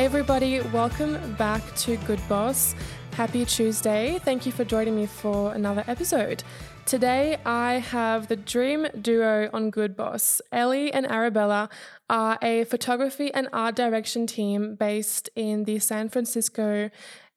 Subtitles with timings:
[0.00, 2.74] Hey, everybody, welcome back to Good Boss.
[3.12, 4.18] Happy Tuesday.
[4.18, 6.42] Thank you for joining me for another episode.
[6.86, 10.40] Today, I have the dream duo on Good Boss.
[10.52, 11.68] Ellie and Arabella
[12.08, 16.88] are a photography and art direction team based in the San Francisco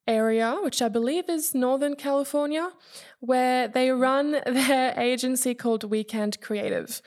[0.08, 2.70] area, which I believe is Northern California,
[3.20, 7.02] where they run their agency called Weekend Creative.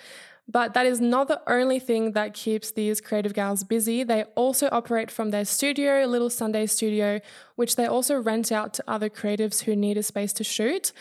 [0.49, 4.03] But that is not the only thing that keeps these creative gals busy.
[4.03, 7.19] They also operate from their studio, Little Sunday Studio,
[7.55, 10.93] which they also rent out to other creatives who need a space to shoot.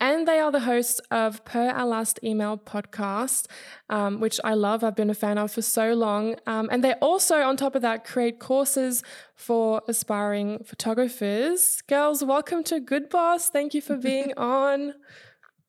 [0.00, 3.46] And they are the hosts of Per Our Last Email podcast,
[3.88, 4.82] um, which I love.
[4.82, 6.36] I've been a fan of for so long.
[6.46, 9.02] Um, and they also, on top of that, create courses
[9.36, 11.80] for aspiring photographers.
[11.82, 13.50] Girls, welcome to Good Boss.
[13.50, 14.94] Thank you for being on.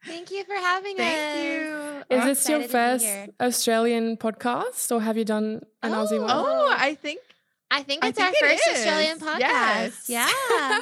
[0.05, 1.43] Thank you for having Thank us.
[1.43, 2.15] you.
[2.15, 3.41] Is I'm this your excited to be first.
[3.41, 6.29] Australian podcast, or have you done an oh, Aussie one?
[6.31, 7.19] Oh, I think
[7.71, 8.77] I think I it's our it first is.
[8.77, 9.39] Australian podcast.
[9.39, 10.05] Yes.
[10.07, 10.81] Yeah.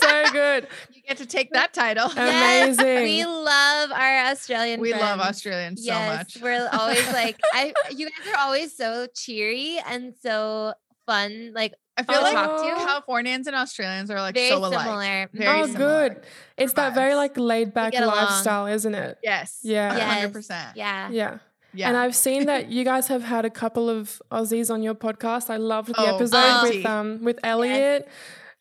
[0.00, 0.66] so good.
[0.92, 2.10] you get to take that title.
[2.16, 3.04] Yes, Amazing.
[3.04, 5.22] we love our Australian we love friends.
[5.22, 6.38] Australians so much.
[6.42, 10.72] we're always like I you guys are always so cheery and so
[11.06, 11.52] fun.
[11.54, 12.84] Like I feel to like talk to.
[12.86, 14.80] Californians and Australians are like very so alike.
[14.80, 15.28] similar.
[15.32, 16.08] Very oh, similar.
[16.10, 16.22] good.
[16.56, 19.18] It's that very like laid back lifestyle, isn't it?
[19.22, 19.58] Yes.
[19.62, 19.94] Yeah.
[19.94, 20.12] a Yes.
[20.14, 20.76] hundred percent.
[20.76, 21.10] Yeah.
[21.10, 21.38] Yeah.
[21.74, 21.88] Yeah.
[21.88, 25.50] And I've seen that you guys have had a couple of Aussies on your podcast.
[25.50, 26.76] I loved the Oh, episode plenty.
[26.78, 28.08] with um with Elliot.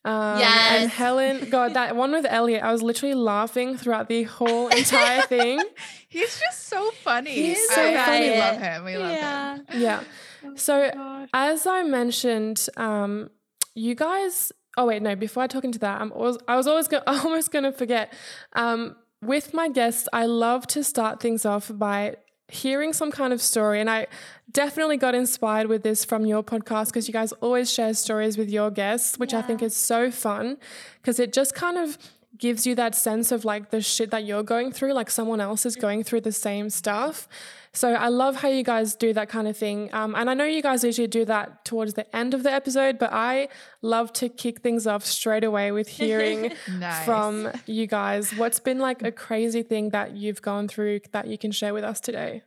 [0.05, 0.81] Um, Yes.
[0.81, 5.21] and Helen, God, that one with Elliot, I was literally laughing throughout the whole entire
[5.23, 5.61] thing.
[6.07, 7.31] He's just so funny.
[7.33, 8.29] He's so really funny.
[8.31, 8.83] We love him.
[8.85, 9.55] We love Yeah.
[9.57, 9.65] him.
[9.81, 10.03] Yeah.
[10.47, 13.29] Oh So, As I mentioned, um,
[13.75, 14.51] you guys.
[14.77, 15.15] Oh wait, no.
[15.15, 18.13] Before I talk into that, I'm always, I was always go, almost going to forget.
[18.53, 22.17] Um, with my guests, I love to start things off by
[22.49, 24.07] hearing some kind of story, and I
[24.51, 28.49] definitely got inspired with this from your podcast because you guys always share stories with
[28.49, 30.57] your guests, which I think is so fun
[31.01, 31.97] because it just kind of
[32.37, 35.65] gives you that sense of like the shit that you're going through, like someone else
[35.65, 37.27] is going through the same stuff.
[37.73, 39.89] So I love how you guys do that kind of thing.
[39.93, 42.97] Um, and I know you guys usually do that towards the end of the episode,
[42.97, 43.49] but I
[43.81, 47.05] love to kick things off straight away with hearing Nice.
[47.05, 51.37] from you guys what's been like a crazy thing that you've gone through that you
[51.37, 52.43] can share with us today.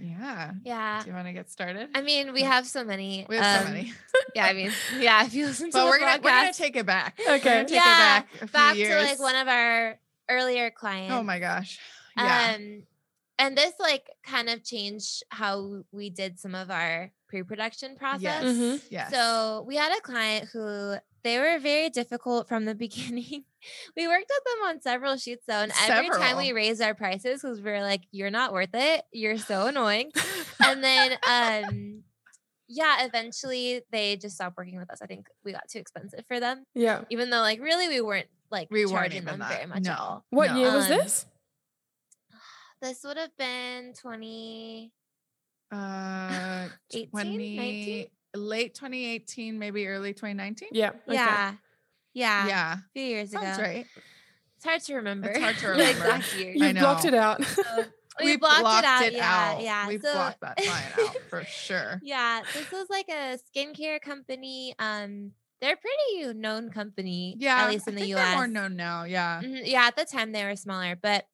[0.00, 0.52] Yeah.
[0.64, 1.02] Yeah.
[1.02, 1.88] Do you want to get started?
[1.94, 3.26] I mean, we have so many.
[3.28, 3.92] we have so um, many.
[4.34, 6.76] Yeah, I mean, yeah, if you listen to But the we're gonna we're gonna take
[6.76, 7.18] it back.
[7.20, 7.64] Okay.
[7.64, 9.02] Take Yeah, it back a few back years.
[9.02, 11.12] to like one of our earlier clients.
[11.14, 11.78] Oh my gosh.
[12.16, 12.54] Yeah.
[12.56, 12.82] Um,
[13.40, 18.22] and this like kind of changed how we did some of our pre-production process.
[18.22, 18.44] yes.
[18.44, 18.82] Mhm.
[18.90, 19.10] Yes.
[19.12, 23.44] So we had a client who they were very difficult from the beginning.
[23.96, 27.42] we worked with them on several shoots though, and every time we raised our prices
[27.42, 29.02] because we were like, "You're not worth it.
[29.12, 30.12] You're so annoying."
[30.64, 32.02] and then, um,
[32.68, 35.00] yeah, eventually they just stopped working with us.
[35.02, 37.02] I think we got too expensive for them, Yeah.
[37.10, 39.50] even though like really we weren't like We weren't charging them that.
[39.52, 39.92] very much No.
[39.92, 40.24] at all.
[40.30, 40.56] What No.
[40.58, 41.26] year was Um, this?
[42.82, 44.90] This would have been 20.
[45.72, 48.06] uh 18, 20 19?
[48.34, 50.88] Late 2018 maybe early 2019 Yeah.
[50.90, 50.96] Okay.
[51.14, 51.54] Yeah.
[52.14, 52.46] Yeah.
[52.46, 53.66] yeah A few years sounds ago.
[53.68, 53.86] right
[54.56, 55.28] It's hard to remember.
[55.28, 55.90] It's hard to the remember.
[55.90, 56.52] exact year.
[56.54, 57.40] You I blocked it out.
[58.18, 59.12] So we, blocked, it out.
[59.12, 59.58] yeah.
[59.60, 59.88] Yeah.
[59.88, 62.42] we've so, blocked that client out for sure yeah.
[62.52, 64.74] This was like a skincare company.
[64.78, 65.30] Um,
[65.62, 67.36] they're a pretty known company.
[67.38, 68.24] yeah At least in I the think US.
[68.28, 71.24] they're more known now yeah Mhm, Yeah, at the time they were smaller, but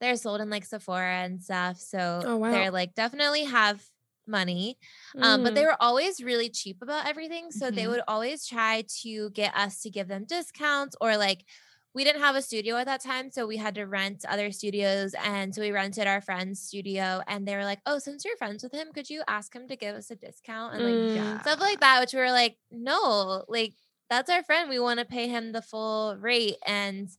[0.00, 1.78] they're sold in like Sephora and stuff.
[1.80, 2.50] So Oh, wow.
[2.52, 3.82] they're like definitely have
[4.26, 4.78] money.
[5.20, 5.56] Um, but Mm.
[5.56, 7.50] they were always really cheap about everything.
[7.50, 7.88] So they Mhm.
[7.88, 11.44] would always try to get us to give them discounts or like
[11.94, 15.14] we didn't have a studio at that time, so we had to rent other studios.
[15.22, 18.62] And so we rented our friend's studio, and they were like, "Oh, since you're friends
[18.62, 21.42] with him, could you ask him to give us a discount?" And like Mm.
[21.42, 23.74] stuff like that, which we were like, "No, like
[24.08, 24.70] that's our friend.
[24.70, 27.10] We want to pay him the full rate." And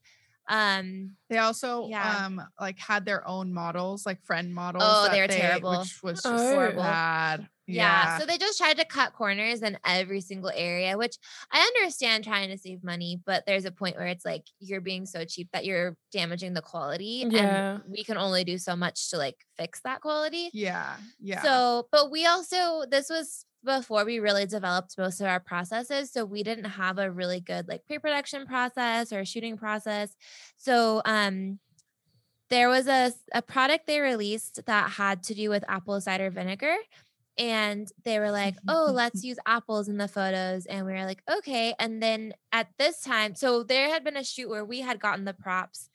[0.49, 2.25] um, they also Yeah.
[2.25, 5.79] um like had their own models like friend models Oh, that they were terrible.
[5.79, 6.53] which was just Oh.
[6.53, 6.83] Horrible.
[6.83, 8.17] bad Yeah.
[8.19, 11.15] So they just tried to cut corners in every single area, which
[11.49, 15.05] I understand trying to save money, but there's a point where it's like you're being
[15.05, 17.23] so cheap that you're damaging the quality.
[17.29, 17.75] Yeah.
[17.75, 20.49] And we can only do so much to like fix that quality.
[20.53, 25.39] yeah yeah So, but we also, this was before we really developed most of our
[25.39, 26.11] processes.
[26.11, 30.15] So we didn't have a really good like pre-production process or shooting process.
[30.57, 31.59] So, um,
[32.49, 36.75] there was a, a product they released that had to do with apple cider vinegar.
[37.37, 40.67] And they were like, oh, let's use apples in the photos.
[40.67, 41.73] And we were like, okay.
[41.79, 45.25] And then at this time, so there had been a shoot where we had gotten
[45.25, 45.89] the props.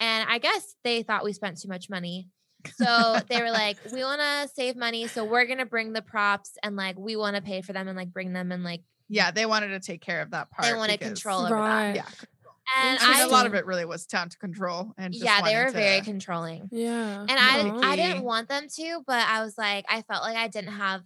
[0.00, 2.28] And I guess they thought we spent too much money.
[2.74, 6.52] So they were like, we want to save money, so we're gonna bring the props
[6.62, 9.30] and like we want to pay for them and like bring them and like Yeah,
[9.30, 10.68] they wanted to take care of that part.
[10.70, 11.94] they wanted because- control over Right.
[11.96, 12.28] Yeah, that.
[12.76, 15.24] And I mean, I, a lot of it really was down to control and just
[15.24, 16.68] yeah, they wanting were very controlling.
[16.70, 17.20] Yeah.
[17.20, 20.48] And I, I didn't want them to, but I was like, I felt like I
[20.48, 21.02] didn't have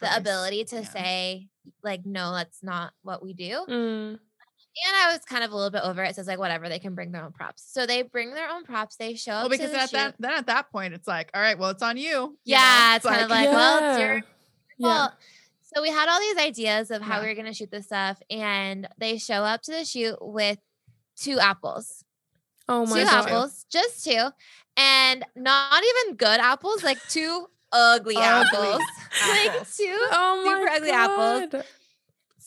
[0.00, 0.82] the ability to Yeah.
[0.88, 1.48] say,
[1.82, 3.66] like, no, that's not what we do.
[3.68, 4.18] Mm.
[4.86, 6.14] And I was kind of a little bit over it.
[6.16, 7.62] So it's like, whatever, they can bring their own props.
[7.70, 8.96] So they bring their own props.
[8.96, 9.50] They show up.
[9.50, 9.96] Because to the at shoot.
[9.96, 12.04] that then at that point it's like, all right, well, it's on you.
[12.04, 12.32] you know?
[12.44, 14.22] Yeah, it's kind of like, well, it's your Yeah.
[14.78, 15.12] Well,
[15.74, 17.22] so we had all these ideas of how Yeah.
[17.22, 20.58] we were going to shoot this stuff, and they show up to the shoot with
[21.16, 22.04] two apples,
[22.68, 23.26] Oh my two god.
[23.26, 24.28] apples, just two,
[24.76, 28.82] and not even good apples, like two ugly, Ugly apples,
[29.28, 29.76] like apples.
[29.76, 31.64] two Oh super ugly apples.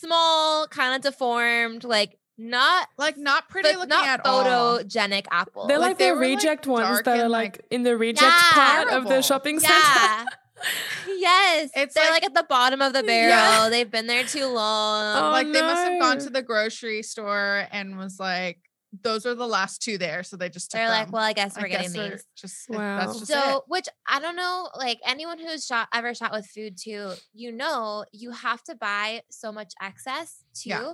[0.01, 0.07] God.
[0.07, 4.79] small, kind of deformed, like not like not pretty but looking not at all.
[4.79, 5.67] photogenic apples.
[5.67, 7.97] They're Like, like, they the were, like, reject ones that are like, like- in the
[7.97, 8.51] reject Yeah.
[8.51, 9.73] part of the shopping center.
[9.75, 10.25] yeah.
[11.07, 13.29] yes, It's they're like- like, at the bottom of the barrel.
[13.29, 13.69] Yeah.
[13.69, 15.23] They've been there too long.
[15.25, 18.59] Oh, like they must have gone to the grocery store and was like,
[19.03, 21.55] those are the last two there, so they just took They're like, well, I guess
[21.57, 22.25] we're guess getting we're these.
[22.35, 22.99] Just Wow.
[22.99, 23.63] that's just So, it.
[23.67, 28.05] which I don't know, like anyone who's shot ever shot with food too, you know,
[28.13, 30.93] you have to buy so much excess too, Yeah.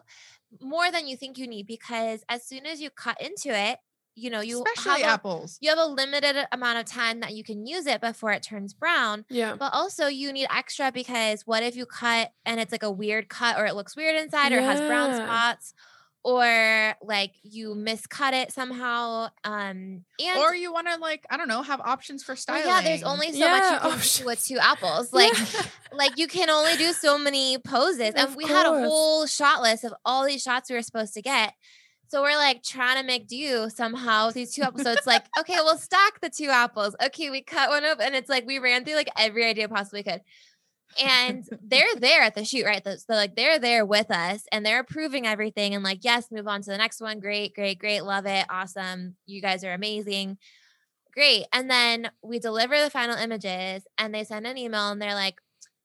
[0.61, 3.77] more than you think you need because as soon as you cut into it,
[4.15, 5.57] you know, you especially have a, apples.
[5.59, 8.71] you have a limited amount of time that you can use it before it turns
[8.73, 9.25] brown.
[9.29, 9.55] Yeah.
[9.55, 13.27] But also, you need extra because what if you cut and it's like a weird
[13.29, 15.73] cut or it looks weird inside or it has brown spots
[16.23, 19.27] or like you miscut it somehow.
[19.43, 22.65] Um, and Or you want to like I don't know have options for well, styling.
[22.65, 25.09] yeah, there's only so Yeah, much you can do with two apples.
[25.13, 25.61] Like, Yeah.
[25.91, 29.61] like you can only do so many poses, and Of we had a whole shot
[29.61, 31.53] list of all these shots we were supposed to get.
[32.07, 34.83] So we're like trying to make do somehow with these two apples.
[34.83, 36.95] So it's like, okay, we'll stack the two apples.
[37.03, 40.03] Okay, we cut one up, and it's like we ran through like every idea possibly
[40.03, 40.21] could.
[41.01, 42.83] And they're there at the shoot, right?
[42.85, 46.61] So like they're there with us and they're approving everything and like, yes, move on
[46.61, 47.19] to the next one.
[47.19, 48.01] Great, great, great.
[48.01, 48.45] Love it.
[48.49, 49.15] Awesome.
[49.25, 50.37] You guys are amazing.
[51.13, 51.45] Great.
[51.53, 55.35] And then we deliver the final images and they send an email and they're like,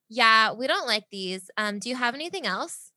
[0.09, 1.51] yeah, we don't like these.
[1.57, 2.88] Um, do you have anything else?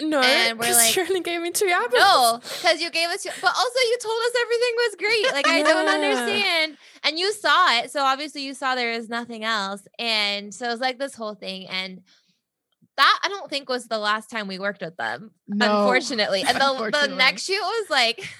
[0.00, 1.94] No, And we're like, you only gave me two apples.
[1.94, 5.32] No, because you gave us, two- but also you told us everything was great.
[5.32, 6.76] Like I don't understand.
[7.02, 10.70] And you saw it, so obviously you saw there was nothing else, and so it
[10.70, 11.66] was like this whole thing.
[11.68, 12.02] And
[12.98, 15.78] that I don't think was the last time we worked with them, No.
[15.80, 16.42] unfortunately.
[16.46, 18.22] And the the next shoot was like.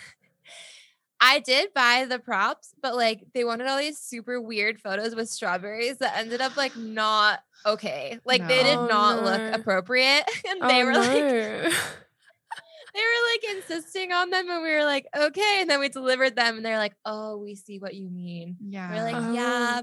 [1.18, 5.30] I did buy the props, but like they wanted all these super weird photos with
[5.30, 8.18] strawberries that ended up like not okay.
[8.24, 10.24] Like they did not Oh, look appropriate.
[10.48, 11.72] And Oh, they were like
[12.94, 16.34] they were like insisting on them and we were like okay and then we delivered
[16.36, 18.90] them and they're like oh we see what you mean Yeah.
[18.94, 19.32] we're like Oh.
[19.34, 19.80] yeah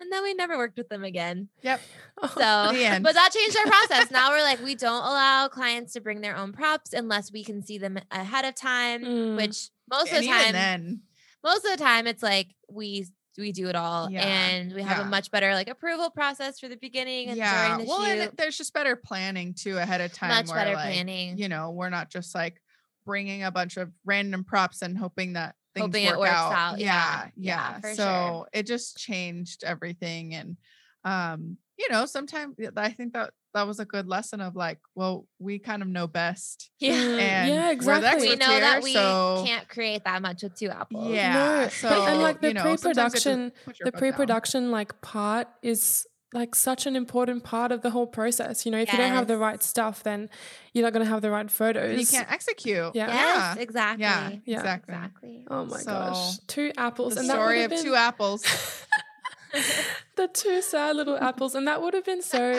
[0.00, 1.80] and then we never worked with them again yep.
[2.20, 5.92] Oh, so The but that changed our process now we're like we don't allow clients
[5.92, 9.36] to bring their own props unless we can see them ahead of time Mm.
[9.36, 11.00] which most of the even time then,
[11.44, 13.06] most of the time it's like we
[13.38, 15.04] we do it all Yeah, and we have yeah.
[15.06, 17.68] a much better like approval process for the beginning and yeah.
[17.68, 20.30] during the Well, shoot it- there's just better planning too ahead of time.
[20.30, 22.60] much where, better like, planning You know, we're not just like
[23.06, 26.52] bringing a bunch of random props and hoping that things Hoping it work works out.
[26.52, 26.78] out.
[26.78, 27.94] Yeah, Yeah, yeah, yeah.
[27.94, 28.48] so sure.
[28.52, 30.56] it just changed everything, and
[31.04, 35.26] um, you know, sometimes I think that that was a good lesson of like, well,
[35.38, 36.70] we kind of know best.
[36.78, 38.26] yeah And yeah, we're the exactly.
[38.28, 41.12] we experts know that we so- can't create that much with two apples.
[41.12, 41.34] Yeah.
[41.64, 43.92] No, So but- and, like, the you know, sometimes you have to pre-production- put the
[43.92, 48.64] pre-production like part is like such an important part of the whole process.
[48.64, 50.30] You know, if you don't have the right stuff, then
[50.72, 52.00] you're not going to have the right photos.
[52.00, 52.94] You can't execute.
[52.94, 53.08] Yeah.
[53.08, 54.02] Yes, exactly.
[54.02, 54.56] Yeah, Yeah.
[54.60, 54.94] exactly.
[54.94, 55.46] Exactly.
[55.50, 58.42] Oh my So, gosh, two apples, The and story of been two apples.
[60.16, 62.58] the two sad little apples, and that would have been so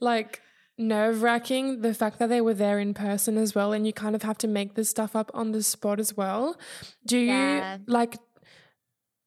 [0.00, 0.40] like
[0.78, 1.82] nerve wracking.
[1.82, 4.38] The fact that they were there in person as well, and you kind of have
[4.38, 6.58] to make this stuff up on the spot as well.
[7.06, 7.78] Do you Yeah.
[7.86, 8.16] like?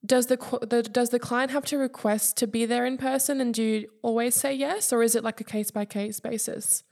[0.06, 0.36] Does the,
[0.70, 3.88] the does the client have to request to be there in person, and do you
[4.02, 6.84] always say yes, or is it like a case by case basis?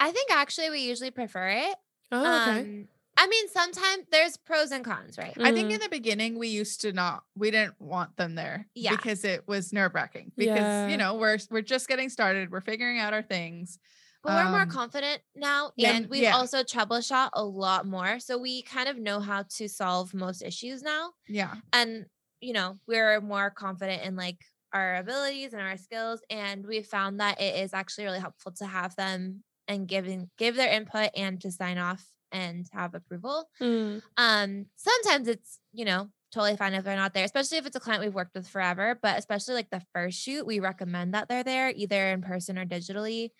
[0.00, 1.74] I think actually we usually prefer it.
[2.10, 2.60] Oh, okay.
[2.60, 2.88] Um,
[3.20, 5.36] I mean, sometimes there's pros and cons, right?
[5.40, 5.74] I think Mm.
[5.74, 8.92] in the beginning we used to not we didn't want them there Yeah.
[8.92, 10.88] because it was nerve wracking because Yeah.
[10.88, 13.78] you know we're we're just getting started we're figuring out our things
[14.22, 16.36] But we're more Um, confident now, yeah, and we've yeah.
[16.36, 20.82] also troubleshot a lot more, so we kind of know how to solve most issues
[20.82, 21.12] now.
[21.28, 22.06] yeah and
[22.40, 24.38] you know we're more confident in like
[24.72, 28.66] our abilities and our skills and we found that it is actually really helpful to
[28.66, 34.02] have them and giving give their input and to sign off and have approval Mm.
[34.16, 37.80] um sometimes it's you know totally fine if they're not there, especially if it's a
[37.80, 38.98] client we've worked with forever.
[39.00, 42.66] But especially like the first shoot, we recommend that they're there either in person or
[42.66, 43.30] digitally,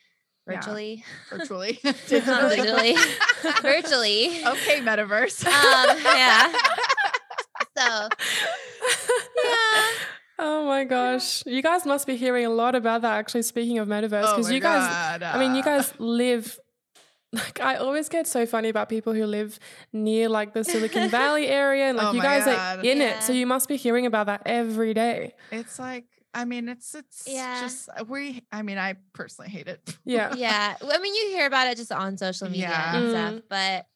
[0.49, 0.55] Yeah.
[0.57, 1.75] virtually, virtually.
[1.85, 2.97] digitally,
[3.63, 4.43] virtually.
[4.47, 5.45] okay, metaverse.
[5.47, 6.51] Um, yeah.
[7.77, 8.09] So
[9.45, 9.91] yeah,
[10.41, 11.43] Oh my gosh.
[11.47, 14.49] You guys must be hearing a lot about that actually speaking of metaverse Oh because
[14.49, 16.59] my you guys God, I mean you guys live
[17.33, 19.59] like I always get so funny about people who live
[19.93, 22.85] near like the Silicon Valley area and like Oh you my guys are God.
[22.87, 23.23] in it.
[23.23, 25.35] So you must be hearing about that every day.
[25.53, 26.05] It's like
[26.35, 27.61] I mean, it's it's Yeah.
[27.61, 28.43] just uh, we.
[28.53, 29.97] I mean, I personally hate it.
[30.05, 30.35] Yeah.
[30.37, 30.77] yeah.
[30.81, 32.97] I mean, you hear about it just on social media Yeah.
[32.97, 33.11] and Mm.
[33.11, 33.87] stuff, but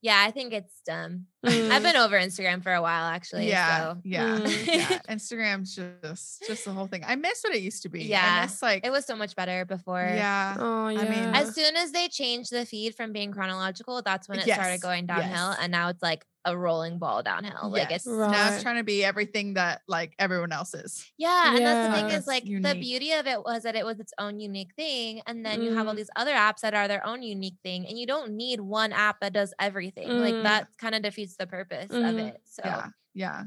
[0.00, 1.26] yeah, I think it's dumb.
[1.44, 1.70] Mm.
[1.70, 3.48] I've been over Instagram for a while actually.
[3.48, 4.66] yeah, So yeah, Mm.
[4.66, 4.98] yeah.
[5.08, 7.04] Instagram's just just the whole thing.
[7.06, 8.04] I miss what it used to be.
[8.04, 10.00] Yeah, I miss like it was so much better before.
[10.02, 10.56] yeah.
[10.58, 11.00] Oh yeah.
[11.00, 14.46] I mean, As soon as they changed the feed from being chronological, that's when it
[14.46, 15.50] Yes, started going downhill.
[15.50, 15.58] yes.
[15.60, 17.70] And now it's like a rolling ball downhill.
[17.70, 18.30] Like it's Right.
[18.30, 21.04] Now it's trying to be everything that like everyone else is.
[21.18, 22.16] yeah, and that's the thing Yeah.
[22.18, 25.20] is like the beauty of it was that it was its own unique thing.
[25.26, 25.98] And then you have all Mm.
[25.98, 27.86] these other apps that are their own unique thing.
[27.86, 30.08] And you don't need one app that does everything.
[30.08, 30.20] Mm.
[30.20, 32.28] Like that kind of defeats the purpose of Mhm.
[32.28, 32.40] it.
[32.44, 33.44] So Yeah, yeah.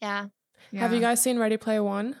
[0.00, 0.26] yeah.
[0.80, 2.16] Have you guys seen Ready Player One?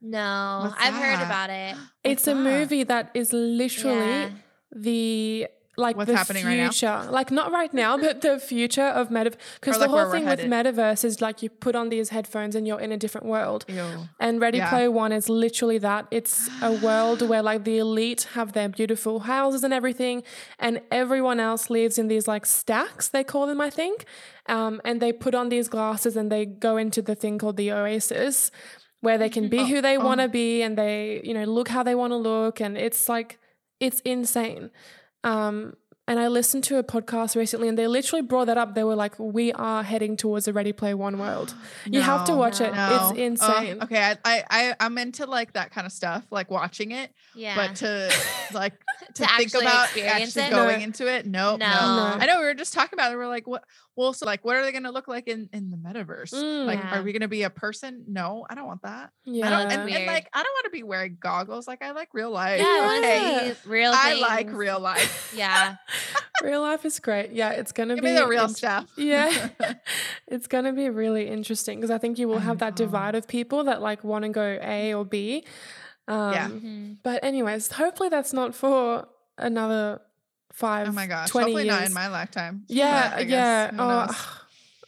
[0.00, 1.74] No, What's I've heard about it.
[2.04, 2.40] It's What's a that?
[2.40, 4.30] movie that is literally Yeah.
[4.74, 6.70] the like What's the happening right now?
[6.70, 9.32] future, like not right now, but the future of meta.
[9.60, 12.54] Because Or, the like, whole thing with metaverse is like you put on these headphones
[12.54, 13.64] and you're in a different world.
[13.68, 14.08] Ew.
[14.18, 14.70] And Ready Yeah.
[14.70, 16.06] Player One is literally that.
[16.10, 20.22] It's a world where like the elite have their beautiful houses and everything,
[20.58, 24.04] and everyone else lives in these like stacks, they call them, I think.
[24.48, 27.72] Um, and they put on these glasses and they go into the thing called the
[27.72, 28.50] Oasis,
[29.00, 30.04] where they can be Oh, who they oh.
[30.04, 32.60] want to be and they, you know, look how they want to look.
[32.60, 33.38] And it's like,
[33.80, 34.70] it's insane.
[35.26, 35.74] Um,
[36.08, 38.76] and I listened to a podcast recently and they literally brought that up.
[38.76, 41.52] They were like, we are heading towards a Ready Player One world.
[41.84, 42.72] You have to No, watch it.
[42.72, 43.10] no.
[43.10, 43.78] It's insane.
[43.80, 47.10] Oh, okay, I, I I I'm into like that kind of stuff, like watching it,
[47.34, 47.56] Yeah.
[47.56, 48.12] but to
[48.54, 48.74] like
[49.14, 50.50] to, To think actually about actually it?
[50.50, 50.84] going No.
[50.84, 51.74] into it, no, no, No.
[51.74, 52.18] No.
[52.20, 53.16] I know we were just talking about it.
[53.16, 53.64] We're like, what?
[53.96, 56.34] Well, so like, what are they going to look like in in the metaverse?
[56.34, 56.66] Mm.
[56.66, 56.98] Like, Yeah.
[56.98, 58.04] are we going to be a person?
[58.06, 59.10] No, I don't want that.
[59.24, 59.46] Yeah.
[59.46, 61.66] I don't, and, and like, I don't want to be wearing goggles.
[61.66, 62.60] Like, I like real life.
[62.60, 65.32] yeah, I okay, real I like real life.
[65.36, 65.76] Yeah.
[66.42, 67.32] real life is great.
[67.32, 68.86] Yeah, it's gonna Give be me the real int- stuff.
[68.96, 69.48] Yeah,
[70.26, 73.64] it's gonna be really interesting because I think you will have that divide of people
[73.64, 75.44] that like want to go A or B.
[76.08, 76.48] Um, Yeah.
[76.48, 76.96] Mhm.
[77.02, 80.00] But anyways, hopefully that's not for another
[80.52, 80.88] five.
[80.88, 81.76] oh my gosh, 20 hopefully years.
[81.78, 82.64] not in my lifetime.
[82.68, 83.70] Yeah, but I guess, yeah.
[83.72, 84.38] who Oh,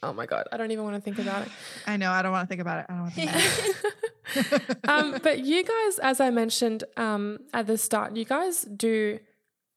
[0.03, 1.51] oh my god, I don't even want to think about it.
[1.87, 2.11] I know.
[2.11, 2.85] I don't want to think about it.
[2.89, 4.77] I don't want to think about it.
[4.87, 9.19] um, but you guys, as I mentioned um, at the start, you guys do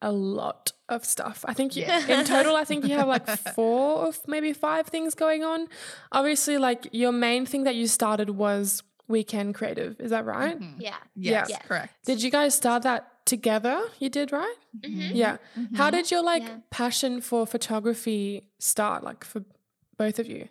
[0.01, 1.45] a lot of stuff.
[1.47, 2.07] I think you, Yeah.
[2.21, 5.69] in total, I think you have like four or maybe five things going on.
[6.11, 9.99] Obviously, like your main thing that you started was Weekend Creative.
[10.01, 10.59] Is that right?
[10.59, 10.75] Mhm.
[10.79, 10.97] Yeah.
[11.15, 11.63] Yes, Yes.
[11.67, 11.95] correct.
[12.05, 13.83] Did you guys start that together?
[13.99, 14.57] You did, right?
[14.77, 15.15] Mhm.
[15.15, 15.39] Yeah.
[15.75, 15.93] How Mhm.
[15.93, 16.59] did your like Yeah.
[16.71, 19.03] passion for photography start?
[19.05, 19.45] Like for
[19.97, 20.49] both of you?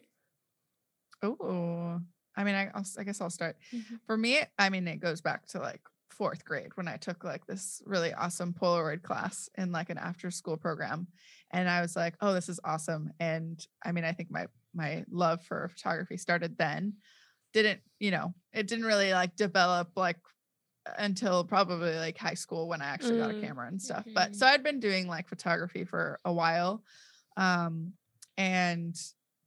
[1.23, 1.99] Oh,
[2.35, 3.57] I mean, I, I'll, I guess I'll start.
[3.73, 3.99] Mhm.
[4.05, 7.45] For me, I mean, it goes back to like fourth grade when I took like
[7.45, 11.07] this really awesome Polaroid class in like an after school program.
[11.51, 13.11] And I was like, oh, this is awesome.
[13.19, 16.93] And I mean, I think my, my love for photography started then.
[17.53, 20.17] Didn't, you know, it didn't really like develop like
[20.97, 23.41] until probably like high school when I actually got a Mm.
[23.41, 24.05] camera and stuff.
[24.13, 26.83] But so I'd been doing like photography for a while.
[27.37, 27.93] Um,
[28.37, 28.95] and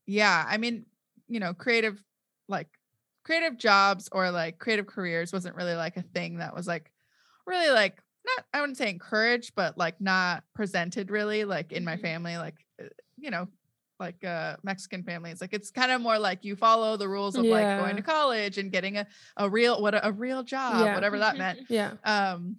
[0.06, 0.86] yeah, I mean,
[1.28, 2.02] you know, creative,
[2.48, 2.68] like
[3.24, 6.90] creative jobs or like creative careers wasn't really like a thing that was like
[7.46, 11.96] really like not, I wouldn't say encouraged, but like not presented really like in my
[11.96, 12.02] Mhm.
[12.02, 12.86] family, like, uh,
[13.18, 13.48] you know,
[14.00, 15.40] like uh Mexican families.
[15.40, 18.58] Like it's kind of more like you follow the rules of like going to college
[18.58, 20.94] and getting a, a real, what a, a real job, Yeah.
[20.94, 21.92] whatever that meant Yeah.
[22.04, 22.56] um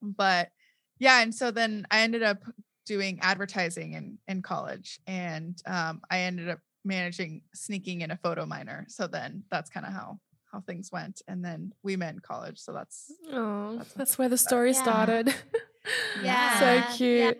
[0.00, 0.50] but
[0.98, 2.38] yeah and so then i ended up
[2.86, 8.44] doing advertising in in college and um i ended up managing sneaking in a photo
[8.44, 10.18] minor so then that's kind of how
[10.50, 14.28] how things went and then we met in college so that's Oh, That's that's, where
[14.28, 14.82] the story Yeah.
[14.82, 15.34] started.
[16.22, 16.58] Yeah.
[16.88, 17.38] so cute.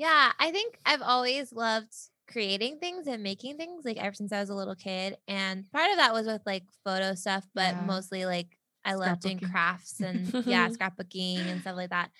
[0.00, 0.32] Yeah.
[0.38, 1.94] I think I've always loved
[2.26, 5.18] creating things and making things like ever since I was a little kid.
[5.28, 7.80] And part of that was with like photo stuff, but Yeah.
[7.80, 12.10] mostly like I love doing crafts and yeah, scrapbooking and stuff like that.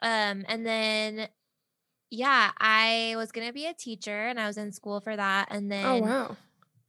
[0.00, 1.28] Um, and then
[2.10, 5.48] yeah, I was gonna be a teacher and I was in school for that.
[5.52, 6.38] And then Oh wow.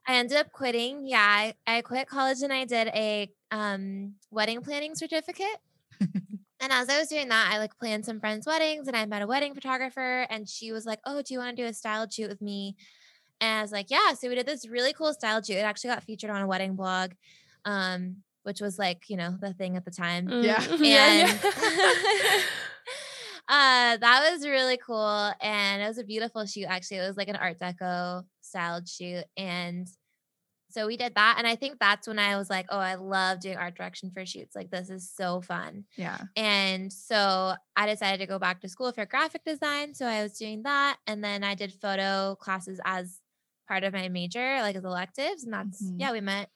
[0.08, 1.08] I ended up quitting.
[1.08, 5.60] Yeah, I, I quit college and I did a um, wedding planning certificate.
[6.64, 9.22] and as I was doing that, I like planned some friends' weddings and I met
[9.22, 12.08] a wedding photographer and she was like, Oh, do you want to do a style
[12.10, 12.78] shoot with me?
[13.42, 14.14] And I was like, yeah.
[14.14, 15.58] So we did this really cool style shoot.
[15.58, 17.12] It actually got featured on a wedding blog,
[17.66, 20.30] um, which was like, you know, the thing at the time.
[20.30, 20.62] Yeah.
[20.62, 21.38] Mm, yeah, yeah.
[23.50, 25.34] uh, that was really cool.
[25.42, 26.98] And it was a beautiful shoot, actually.
[26.98, 29.26] It was like an Art Deco styled shoot.
[29.36, 29.90] And
[30.74, 31.36] so we did that.
[31.38, 34.26] And I think that's when I was like, oh, I love doing art direction for
[34.26, 34.56] shoots.
[34.56, 35.86] Like, this is so fun.
[35.96, 36.18] Yeah.
[36.36, 39.94] And so I decided to go back to school for graphic design.
[39.94, 40.98] So I was doing that.
[41.06, 43.20] And then I did photo classes as
[43.68, 45.44] part of my major, like as electives.
[45.44, 46.00] And that's, Mhm.
[46.00, 46.50] yeah, we met.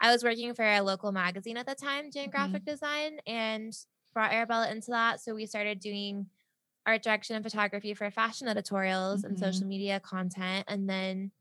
[0.00, 2.32] I was working for a local magazine at the time doing Mhm.
[2.32, 3.72] graphic design and
[4.12, 5.20] brought Arabella into that.
[5.20, 6.26] So we started doing
[6.86, 9.40] art direction and photography for fashion editorials and Mhm.
[9.40, 10.64] social media content.
[10.68, 11.32] And then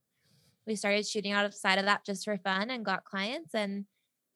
[0.68, 3.86] we started shooting outside of that just for fun and got clients and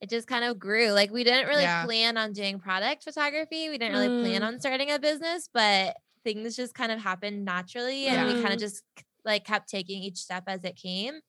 [0.00, 0.90] it just kind of grew.
[0.90, 1.84] Like we didn't really Yeah.
[1.84, 3.68] plan on doing product photography.
[3.68, 4.46] We didn't really plan Mm.
[4.46, 8.60] on starting a business, but things just kind of happened naturally and we kind of
[8.60, 8.82] just
[9.24, 11.20] like kept taking each step as it came.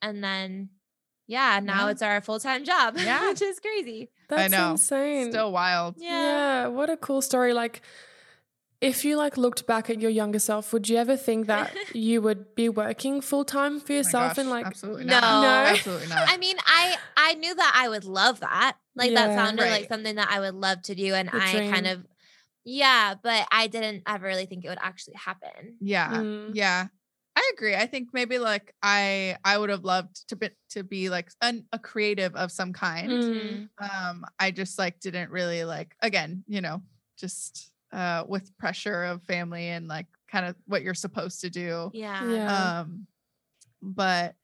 [0.00, 0.70] And then
[1.28, 1.90] yeah, now Yeah.
[1.92, 3.28] it's our full-time job, Yeah.
[3.28, 4.10] which is crazy.
[4.28, 4.72] That's know.
[4.72, 5.30] insane.
[5.30, 5.94] Still wild.
[5.98, 6.66] yeah.
[6.66, 7.52] what a cool story.
[7.54, 7.82] Like,
[8.82, 12.20] if you like looked back at your younger self, would you ever think that you
[12.20, 15.20] would be working full time for Oh yourself gosh, and like absolutely No.
[15.20, 15.42] not.
[15.42, 15.48] No.
[15.74, 16.28] absolutely not.
[16.28, 18.76] I mean, I I knew that I would love that.
[18.94, 19.36] Like that Yeah.
[19.36, 22.04] sounded like something that I would love to do and The I kind of
[22.64, 25.76] yeah, but I didn't ever really think it would actually happen.
[25.80, 26.10] yeah.
[26.12, 26.50] Mm.
[26.54, 26.86] Yeah.
[27.34, 27.74] I agree.
[27.74, 31.64] I think maybe like I I would have loved to be to be like an,
[31.72, 33.10] a creative of some kind.
[33.10, 33.68] Mm.
[33.80, 36.82] Um I just like didn't really like again, you know,
[37.18, 41.90] just uh with pressure of family and like kind of what you're supposed to do.
[41.92, 42.30] Yeah.
[42.30, 42.80] Yeah.
[42.80, 43.06] Um
[43.82, 44.34] but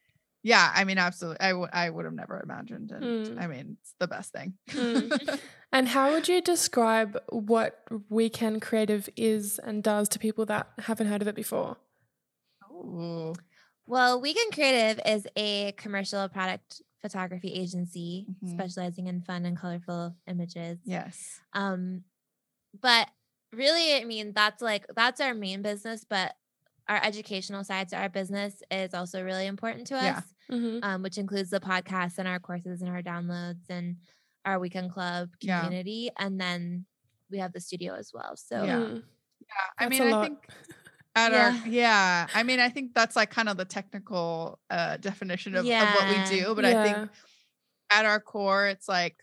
[0.43, 3.41] yeah, I mean absolutely I would I would have never imagined and Mm.
[3.43, 4.55] I mean it's the best thing.
[4.71, 5.41] Mm.
[5.71, 11.09] And how would you describe what Weekend Creative is and does to people that haven't
[11.09, 11.77] heard of it before?
[12.73, 13.35] Ooh.
[13.87, 18.51] Well, Weekend Creative is a commercial product photography agency Mhm.
[18.51, 20.79] specializing in fun and colorful images.
[20.85, 21.39] Yes.
[21.53, 22.05] Um,
[22.81, 23.09] but
[23.53, 26.35] really, I mean, that's like that's our main business, but
[26.89, 30.03] our educational side to our business is also really important to us.
[30.03, 30.21] Yeah.
[30.51, 30.79] Mm-hmm.
[30.83, 33.97] um, which includes the podcast and our courses and our downloads and
[34.47, 35.63] our weekend club Yeah.
[35.63, 36.09] community.
[36.19, 36.87] And then
[37.31, 38.35] we have the studio as well.
[38.35, 38.89] So Yeah.
[38.89, 40.39] Yeah, I mean, I think
[41.15, 41.61] at Yeah.
[41.63, 45.67] our yeah, I mean, I think that's like kind of the technical uh definition of,
[45.67, 46.55] of what we do.
[46.55, 47.11] But I think
[47.93, 49.17] at our core, it's like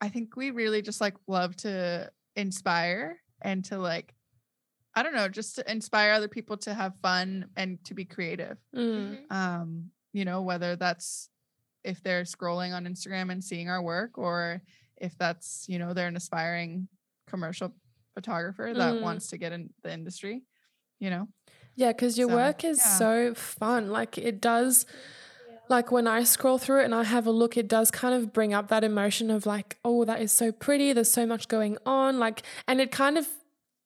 [0.00, 4.12] I think we really just like love to inspire and to like
[4.96, 8.58] I don't know, just to inspire other people to have fun and to be creative.
[8.76, 9.26] Mm.
[9.26, 9.32] Mhm.
[9.32, 11.28] Um, you know, whether that's
[11.82, 14.62] if they're scrolling on Instagram and seeing our work or
[14.96, 16.86] if that's, you know, they're an aspiring
[17.26, 17.74] commercial
[18.14, 19.02] photographer that Mm.
[19.02, 20.44] wants to get in the industry,
[21.00, 21.26] you know.
[21.74, 22.96] Yeah, because your So, work is yeah.
[22.98, 23.90] so fun.
[23.90, 24.86] Like it does,
[25.68, 28.32] like when I scroll through it and I have a look, it does kind of
[28.32, 30.92] bring up that emotion of like, oh, that is so pretty.
[30.92, 32.18] There's so much going on.
[32.18, 33.26] Like, and it kind of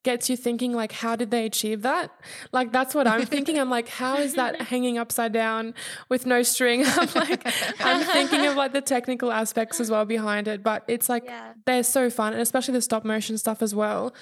[0.04, 2.10] gets you thinking like, how did they achieve that?
[2.52, 3.58] Like that's what I'm thinking.
[3.58, 5.74] I'm like, how is that hanging upside down
[6.08, 6.84] with no string?
[6.86, 7.46] I'm like,
[7.80, 10.62] I'm thinking of like the technical aspects as well behind it.
[10.62, 11.52] But it's like yeah.
[11.66, 14.14] they're so fun and especially the stop motion stuff as well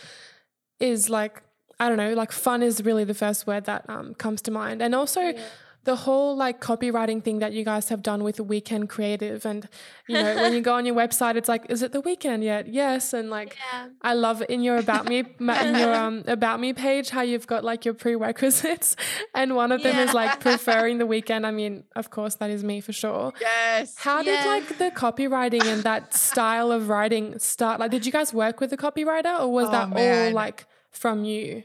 [0.78, 1.42] is like
[1.80, 4.82] i don't know like fun is really the first word that um, comes to mind
[4.82, 5.40] and also Yeah.
[5.86, 9.68] The whole like copywriting thing that you guys have done with weekend creative and
[10.08, 12.68] you know when you go on your website it's like is it the weekend yet
[12.68, 13.88] yes and like Yeah.
[14.02, 17.64] I love in your about me in your um, about me page how you've got
[17.64, 18.96] like your prerequisites
[19.34, 20.04] and one of them Yeah.
[20.04, 21.46] is like preferring the weekend.
[21.46, 23.32] I mean, of course that is me for sure.
[23.40, 23.96] yes.
[23.96, 27.80] How did like the copywriting and that style of writing start?
[27.80, 31.24] Like, did you guys work with a copywriter, or was Oh, that all like from
[31.24, 31.62] you?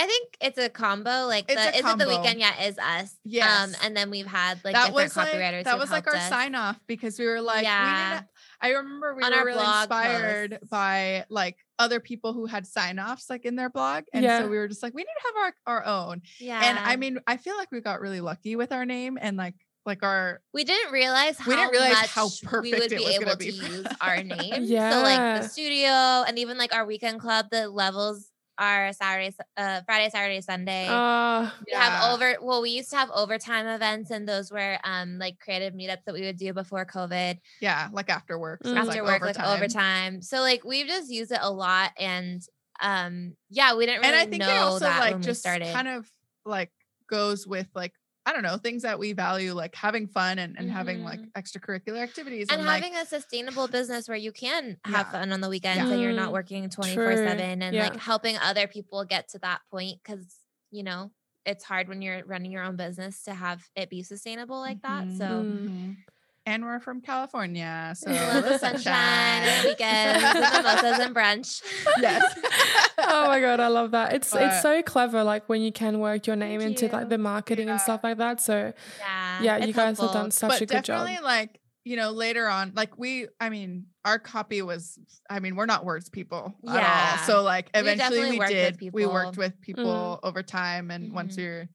[0.00, 1.26] I think it's a combo.
[1.26, 2.40] Like It's the a is it the weekend?
[2.40, 3.16] Yeah, is us.
[3.24, 3.68] Yes.
[3.68, 5.64] Um, and then we've had like that different was like copywriters.
[5.64, 6.28] that was like our us.
[6.28, 8.14] sign off because we were like Yeah.
[8.14, 8.26] didn't
[8.62, 10.68] I remember we On were really inspired posts.
[10.70, 14.04] by like other people who had sign offs like in their blog.
[14.12, 14.40] And Yeah.
[14.40, 16.22] so we were just like, we need to have our, our own.
[16.38, 16.60] Yeah.
[16.64, 19.54] And I mean, I feel like we got really lucky with our name and like
[19.86, 22.98] like our we didn't realize how We didn't realize much how we perfect would it
[22.98, 24.62] be was gonna able be to use our name.
[24.64, 24.90] yeah.
[24.92, 25.90] So like the studio
[26.28, 28.29] and even like our weekend club, the levels
[28.60, 30.86] are Saturday, uh, Friday, Saturday, Sunday.
[30.88, 35.18] Uh, we have over well, we used to have overtime events, and those were um
[35.18, 37.38] like creative meetups that we would do before COVID.
[37.60, 38.64] yeah, like after work.
[38.64, 38.78] So Mm.
[38.78, 40.22] it's, after like work, like overtime.
[40.22, 42.42] So like we've just used it a lot, and
[42.80, 45.72] um yeah, we didn't really And I think know it also like just started.
[45.72, 46.10] kind of
[46.44, 46.72] like
[47.08, 47.94] goes with like
[48.30, 51.32] I don't know things that we value, like having fun and, and having like Mhm.
[51.36, 55.10] extracurricular activities and and, like having a sustainable business where you can have Yeah.
[55.10, 55.90] fun on the weekends Yeah.
[55.90, 57.78] and you're not working 24 7 and yeah.
[57.78, 60.36] like helping other people get to that point because
[60.70, 61.12] you know
[61.46, 65.10] it's hard when you're running your own business to have it be sustainable like that.
[65.10, 66.04] Mhm, So Mm.
[66.50, 70.98] And we're from California, so we love the the sunshine and the weekends and mimosas
[71.06, 71.62] and brunch.
[72.00, 72.24] yes.
[72.98, 74.12] oh my god, I love that.
[74.12, 77.08] It's But- it's so clever, like when you can work your name Thank into like
[77.08, 78.40] the marketing and stuff like that.
[78.40, 79.42] So Yeah.
[79.42, 81.06] yeah, you it's guys have done such but a good job.
[81.06, 84.98] definitely like you know later on like we i mean our copy was
[85.30, 87.16] i mean we're not words people at Yeah.
[87.20, 89.44] all so like eventually definitely we, did we worked people.
[89.44, 91.42] with people over time and once Mhm.
[91.42, 91.68] you're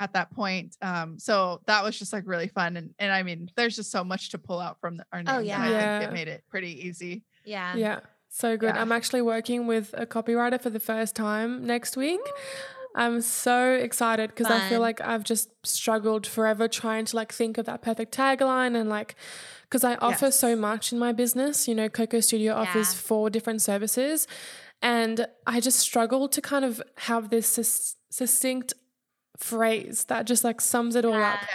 [0.00, 3.50] at that point um so that was just like really fun and and i mean
[3.56, 5.96] there's just so much to pull out from the, our names and yeah.
[5.96, 7.76] i think it made it pretty easy Yeah.
[7.76, 8.74] Yeah, so good.
[8.74, 8.80] Yeah.
[8.80, 12.20] I'm actually working with a copywriter for the first time next week.
[12.96, 17.58] I'm so excited because I feel like I've just struggled forever trying to like think
[17.58, 19.14] of that perfect tagline and like
[19.64, 21.66] because I offer so much in my business.
[21.68, 23.00] You know, Coco Studio offers Yeah.
[23.00, 24.26] four different services,
[24.80, 28.74] and I just struggle to kind of have this sus- succinct
[29.36, 31.38] phrase that just like sums it all up.
[31.42, 31.48] Yeah.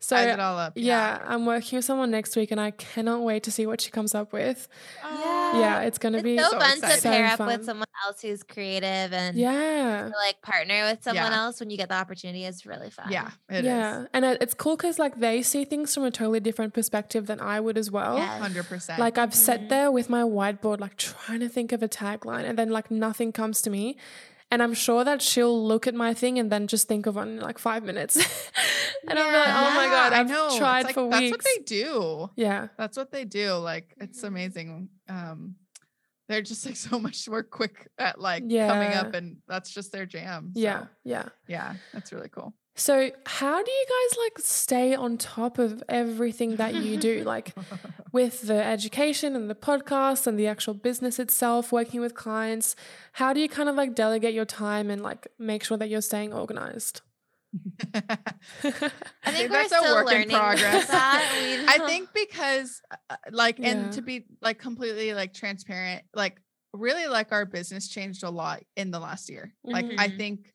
[0.00, 3.42] So it all up yeah, I'm working with someone next week, and I cannot wait
[3.44, 4.68] to see what she comes up with.
[5.02, 6.96] Oh, Yeah, it's gonna It's be so, so fun exciting.
[7.00, 7.46] to pair So up fun.
[7.46, 10.10] with someone else who's creative and yeah.
[10.10, 11.38] to, like partner with someone Yeah.
[11.44, 13.10] else when you get the opportunity is really fun.
[13.10, 16.10] yeah it is yeah, and it- it's cool because like they see things from a
[16.10, 18.18] totally different perspective than I would as well.
[18.18, 18.42] Yes.
[18.42, 19.34] 100% Like I've Mhm.
[19.34, 22.90] sat there with my whiteboard, like trying to think of a tagline, and then like
[22.90, 23.96] nothing comes to me.
[24.50, 27.28] And I'm sure that she'll look at my thing and then just think of one
[27.28, 28.16] in like five minutes.
[29.08, 30.56] and I'm like, oh my god, I I've know.
[30.56, 31.30] Tried like, for that's weeks.
[31.36, 34.28] what they do yeah, that's what they do like it's Mhm.
[34.28, 35.56] amazing um
[36.28, 40.06] they're just like so much more quick at like coming up and that's just their
[40.06, 41.28] jam so, yeah, yeah.
[41.48, 46.56] yeah that's really cool So how do you guys like stay on top of everything
[46.56, 47.22] that you do?
[47.34, 47.54] Like
[48.12, 52.74] with the education and the podcast and the actual business itself, working with clients,
[53.12, 56.00] how do you kind of like delegate your time and like make sure that you're
[56.00, 57.00] staying organized?
[57.94, 58.00] I
[59.30, 60.88] think we're that's a still work in progress.
[60.92, 63.68] i think because uh, like Yeah.
[63.68, 66.40] and to be like completely like transparent like
[66.72, 70.16] really like our business changed a lot in the last year like i Mhm.
[70.16, 70.52] think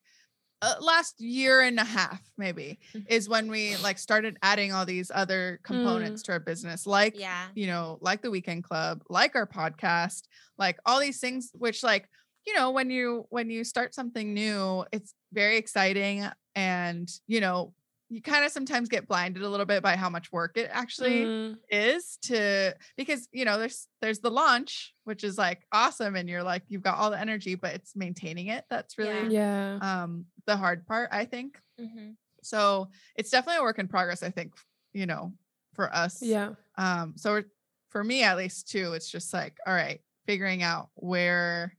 [0.62, 3.06] uh, last year and a half maybe Mhm.
[3.08, 7.48] is when we like started adding all these other components to our business like yeah.
[7.56, 10.24] you know, like the weekend club, like our podcast,
[10.58, 12.10] like all these things, which like,
[12.46, 16.28] you know, when you when you start something new, it's very exciting.
[16.56, 17.74] And, you know,
[18.10, 21.26] you kind of sometimes get blinded a little bit by how much work it actually
[21.26, 26.28] Mm, is to because you know there's there's the launch which is like awesome and
[26.28, 29.78] you're like you've got all the energy but it's maintaining it that's really yeah.
[29.82, 32.16] um the hard part i think Mhm.
[32.42, 34.54] so it's definitely a work in progress i think
[34.94, 35.32] you know
[35.76, 36.54] for us Yeah.
[36.78, 37.50] um, so it-
[37.90, 41.76] for me at least too, it's just like, all right, figuring out where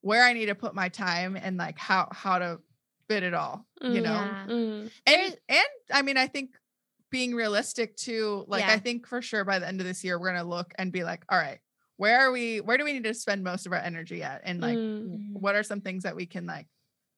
[0.00, 2.58] where I need to put my time and like how how to
[3.12, 4.12] fit it all, you Mm, know.
[4.12, 4.46] Yeah.
[4.48, 6.50] mm, And and I mean, I think
[7.10, 8.72] being realistic too, like Yeah.
[8.72, 11.04] I think for sure by the end of this year, we're gonna look and be
[11.04, 11.58] like, all right,
[11.98, 14.40] where are we, where do we need to spend most of our energy at?
[14.44, 15.32] And like mm.
[15.34, 16.66] What are some things that we can like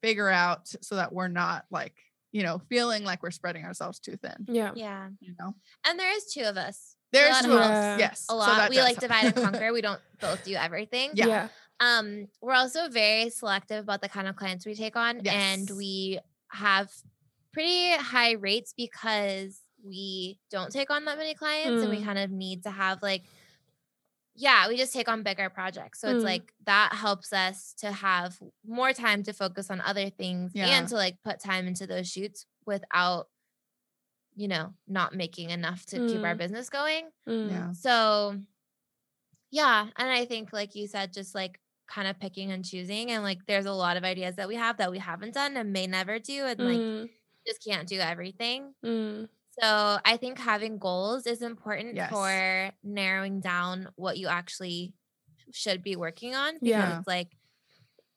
[0.02, 1.94] figure out so that we're not like,
[2.33, 4.72] you know, feeling like we're spreading ourselves too thin, Yeah.
[4.74, 5.09] Yeah.
[5.20, 5.54] you know.
[5.87, 6.96] And there is two of us.
[7.12, 7.70] There's lot two of of us.
[7.94, 8.00] us.
[8.00, 8.26] Yes.
[8.28, 8.57] A lot.
[8.57, 9.00] that we like help.
[9.02, 9.72] divide and conquer.
[9.72, 11.12] We don't both do everything.
[11.14, 11.26] Yeah.
[11.28, 11.48] Yeah.
[11.80, 16.20] Um, we're also very selective about the kind of clients we take on, and we
[16.48, 16.90] have
[17.52, 22.04] pretty high rates because we don't take on that many clients, and we Mm.
[22.04, 23.24] kind of need to have like,
[24.37, 26.00] yeah, we just take on bigger projects.
[26.00, 26.28] So it's Mm.
[26.28, 30.66] like that helps us to have more time to focus on other things Yeah.
[30.66, 33.28] and to like put time into those shoots without,
[34.34, 36.38] you know, not making enough to keep our Mm.
[36.38, 37.12] business going.
[37.28, 37.48] Mm.
[37.50, 37.72] Yeah.
[37.72, 38.40] So,
[39.50, 39.90] yeah.
[39.96, 43.11] And I think, like you said, just like kind of picking and choosing.
[43.11, 45.73] And like, there's a lot of ideas that we have that we haven't done and
[45.73, 46.44] may never do.
[46.47, 47.11] And like, Mm,
[47.47, 48.75] just can't do everything.
[48.85, 49.29] mm.
[49.61, 52.11] So, I think having goals is important Yes.
[52.11, 54.94] for narrowing down what you actually
[55.53, 56.55] should be working on.
[56.55, 56.99] Because Yeah.
[56.99, 57.37] it's like,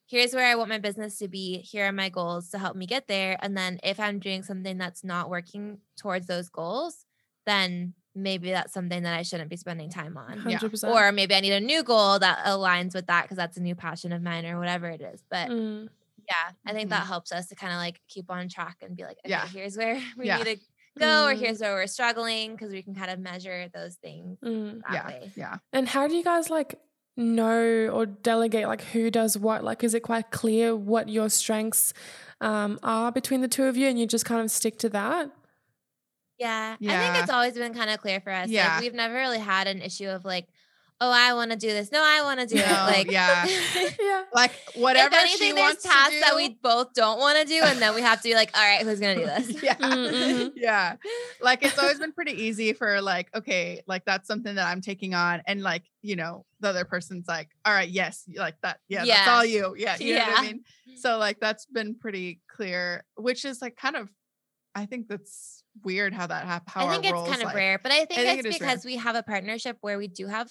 [0.08, 1.60] here's where I want my business to be.
[1.60, 3.38] Here are my goals to help me get there.
[3.42, 7.06] And then if I'm doing something that's not working towards those goals,
[7.46, 10.40] then maybe that's something that I shouldn't be spending time on.
[10.40, 10.90] 100%.
[10.90, 13.76] Or maybe I need a new goal that aligns with that because that's a new
[13.76, 15.24] passion of mine or whatever it is.
[15.30, 15.90] But Mm,
[16.28, 16.92] yeah, I think Mhm.
[16.92, 19.48] that helps us to kind of like keep on track and be like, okay, Yeah.
[19.48, 20.38] here's where we Yeah.
[20.38, 20.58] need to
[21.00, 21.40] go, or Mm.
[21.40, 24.82] here's where we're struggling because we can kind of measure those things mm.
[24.82, 25.08] that yeah.
[25.08, 25.32] way.
[25.36, 25.58] Yeah.
[25.72, 26.80] And how do you guys like
[27.16, 29.64] know or delegate like who does what?
[29.64, 31.94] Like, is it quite clear what your strengths
[32.42, 35.32] um, are between the two of you, and you just kind of stick to that?
[36.40, 38.50] Yeah, I think it's always been kind of clear for us.
[38.50, 38.74] Yeah.
[38.74, 40.48] Like we've never really had an issue of like,
[41.00, 41.92] oh, I want to do this.
[41.92, 42.68] No, I want to do it.
[42.72, 43.46] Like, yeah.
[44.00, 44.24] yeah.
[44.34, 46.20] Like whatever if anything, she there's wants tasks to do.
[46.22, 48.64] that we both don't want to do, and then we have to be like, all
[48.64, 49.62] right, who's gonna do this?
[49.64, 49.76] yeah.
[49.76, 50.48] Mm-hmm.
[50.56, 50.96] yeah.
[51.42, 55.14] Like it's always been pretty easy for like, okay, like that's something that I'm taking
[55.14, 55.42] on.
[55.48, 58.80] And like, you know, the other person's like, all right, yes, like that.
[58.88, 59.34] Yeah, that's Yeah.
[59.36, 59.76] all you.
[59.78, 59.98] Yeah.
[60.00, 60.48] You know what I Yeah.
[60.48, 60.64] mean?
[60.98, 64.10] So like that's been pretty clear, which is like kind of
[64.74, 66.72] I think that's weird how that happened.
[66.74, 68.60] How I think it's kind of like- rare, but I think, think it's it is
[68.62, 68.70] rare.
[68.70, 70.50] because we have a partnership where we do have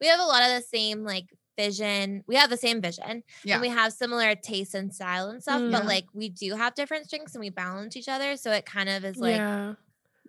[0.00, 1.26] we have a lot of the same like
[1.58, 2.24] vision.
[2.26, 3.54] We have the same vision Yeah.
[3.54, 7.04] and we have similar tastes and style and stuff, but like we do have different
[7.06, 8.36] strengths and we balance each other.
[8.36, 9.74] So it kind of is like yeah.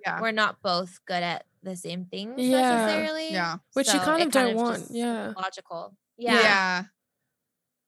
[0.05, 0.19] Yeah.
[0.21, 2.61] we're not both good at the same things Yeah.
[2.61, 3.31] necessarily.
[3.31, 3.57] Yeah.
[3.73, 5.33] Which you kind it of don't just want, yeah.
[5.37, 5.95] Logical.
[6.17, 6.33] Yeah.
[6.41, 6.83] Yeah.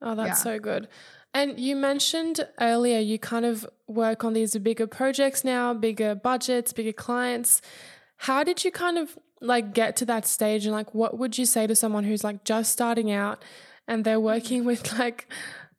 [0.01, 0.33] Oh, that's Yeah.
[0.35, 0.87] so good.
[1.33, 6.73] And you mentioned earlier you kind of work on these bigger projects now, bigger budgets,
[6.73, 7.61] bigger clients.
[8.17, 11.45] How did you kind of like get to that stage and like what would you
[11.45, 13.43] say to someone who's like just starting out
[13.87, 14.25] and they're mm-hmm.
[14.25, 15.27] working with like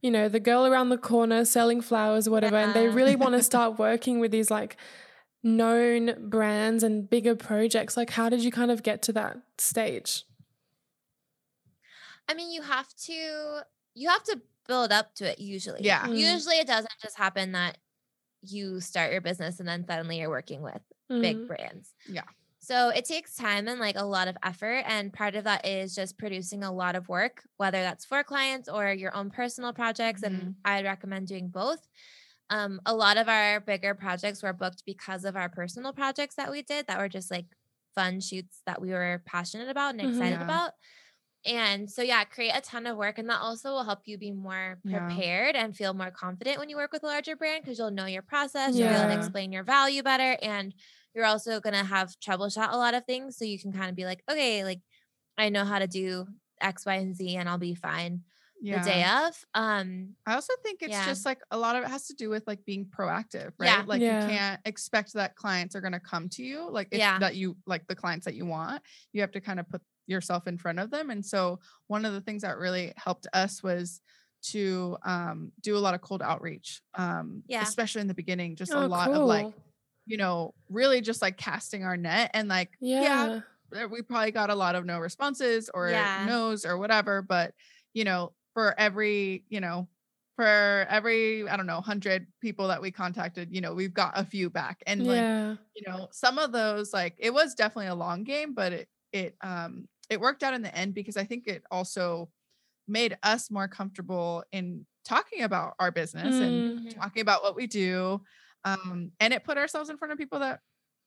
[0.02, 2.96] you know, the girl around the corner selling flowers or whatever and they uh-huh.
[2.96, 4.76] really want to start working with these like
[5.42, 7.96] known brands and bigger projects.
[7.96, 10.24] Like how did you kind of get to that stage?
[12.28, 13.60] I mean, you have to
[13.94, 15.83] you have to build up to it usually.
[15.83, 16.03] Yeah.
[16.07, 16.18] Mm.
[16.18, 17.79] Usually it doesn't just happen that
[18.42, 21.46] you start your business and then suddenly you're working with big Mm.
[21.48, 21.92] brands.
[22.09, 22.22] Yeah.
[22.59, 24.85] So it takes time and like a lot of effort.
[24.87, 28.68] And part of that is just producing a lot of work, whether that's for clients
[28.70, 30.22] or your own personal projects.
[30.22, 30.35] Mm-hmm.
[30.35, 31.87] And I'd recommend doing both.
[32.50, 36.50] Um, a lot of our bigger projects were booked because of our personal projects that
[36.50, 37.46] we did that were just like
[37.94, 40.09] fun shoots that we were passionate about and Mhm.
[40.11, 40.44] excited Yeah.
[40.44, 40.72] about.
[41.46, 43.18] And so, yeah, create a ton of work.
[43.18, 45.07] And that also will help you be more Yeah.
[45.07, 48.07] prepared and feel more confident when you work with a larger brand because you'll know
[48.07, 50.37] your process, you'll be able to explain your value better.
[50.42, 50.74] And
[51.14, 53.37] you're also going to have troubleshoot a lot of things.
[53.37, 54.80] So you can kind of be like, okay, like
[55.37, 56.26] I know how to do
[56.61, 58.22] X, Y, and Z, and I'll be fine
[58.61, 58.78] yeah.
[58.78, 59.35] the day of.
[59.54, 61.04] Um, I also think it's Yeah.
[61.04, 63.68] just like a lot of it has to do with like being proactive, right?
[63.68, 63.85] Yeah.
[63.87, 64.22] Like Yeah.
[64.22, 67.18] you can't expect that clients are going to come to you, like if, Yeah.
[67.18, 68.83] that you like the clients that you want.
[69.12, 71.10] You have to kind of put yourself in front of them.
[71.10, 74.00] And so one of the things that really helped us was
[74.50, 77.62] to um, do a lot of cold outreach, um, Yeah.
[77.62, 78.56] especially in the beginning.
[78.56, 79.52] Just Oh, a lot of like,
[80.06, 83.40] you know, really just like casting our net and like, yeah,
[83.72, 83.86] Yeah.
[83.86, 86.26] we probably got a lot of no responses or Yeah.
[86.26, 87.54] no's or whatever but
[87.92, 89.88] you know for every you know
[90.36, 94.24] for every i don't know 100 people that we contacted you know we've got a
[94.24, 95.56] few back and like yeah.
[95.74, 99.36] you know some of those like it was definitely a long game but it it
[99.40, 102.30] um it worked out in the end because i think it also
[102.86, 106.80] made us more comfortable in talking about our business and Mm.
[106.86, 106.94] Mhm.
[106.94, 108.20] talking about what we do
[108.64, 110.60] um and it put ourselves in front of people that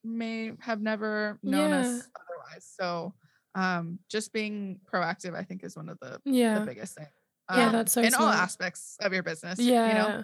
[0.03, 1.79] may have never known Yeah.
[1.79, 3.13] us otherwise so
[3.55, 6.59] um just being proactive i think is one of the, Yeah.
[6.59, 7.09] the biggest things
[7.49, 9.87] Yeah, um, that's so in all aspects of your business Yeah.
[9.87, 10.23] you know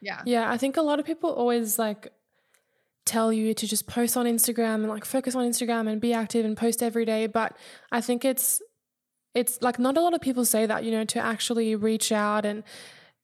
[0.00, 2.12] yeah Yeah, I think a lot of people always like
[3.04, 6.44] tell you to just post on Instagram and like focus on Instagram and be active
[6.44, 7.56] and post every day, but
[7.92, 8.62] I think it's
[9.34, 12.44] it's like not a lot of people say that, you know, to actually reach out
[12.46, 12.62] and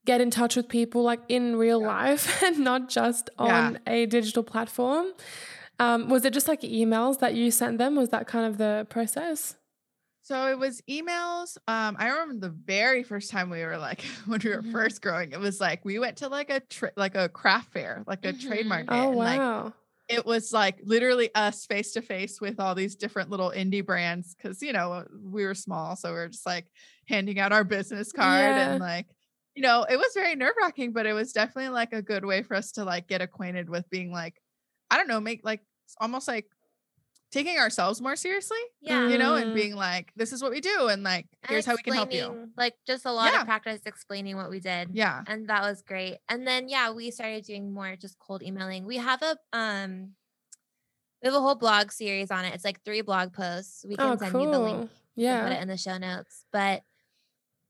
[0.06, 1.86] get in touch with people like in real Yeah.
[1.88, 3.66] life and not just Yeah.
[3.66, 5.06] on a digital platform.
[5.78, 7.96] Um, was it just like emails that you sent them?
[7.96, 9.56] Was that kind of the process?
[10.22, 11.56] So it was emails.
[11.66, 14.62] Um, I remember the very first time we were like when we were Mhm.
[14.62, 18.04] first growing, it was like we went to like a tra- like a craft fair,
[18.06, 18.66] like a trade Mhm.
[18.66, 18.88] market.
[18.88, 19.74] Oh and, like wow.
[20.08, 24.34] it was like literally us face to face with all these different little indie brands
[24.34, 26.70] because you know we were small, so we were just like
[27.08, 28.58] handing out our business card Yeah.
[28.58, 29.08] and like
[29.56, 32.42] you know it was very nerve wracking, but it was definitely like a good way
[32.42, 34.42] for us to like get acquainted with being like
[34.90, 35.62] I don't know, make like
[36.00, 36.46] almost like
[37.30, 39.08] taking ourselves more seriously Yeah.
[39.08, 41.76] you know, and being like, this is what we do, and like, And here's how
[41.76, 42.50] we can help you.
[42.56, 43.40] Like just a lot Yeah.
[43.42, 44.90] of practice explaining what we did.
[44.92, 45.22] Yeah.
[45.28, 48.96] and that was great and then yeah we started doing more just cold emailing we
[48.96, 50.10] have a um
[51.22, 54.06] we have a whole blog series on it it's like three blog posts we can
[54.12, 55.44] Oh send you the link Yeah.
[55.44, 56.82] put it in the show notes but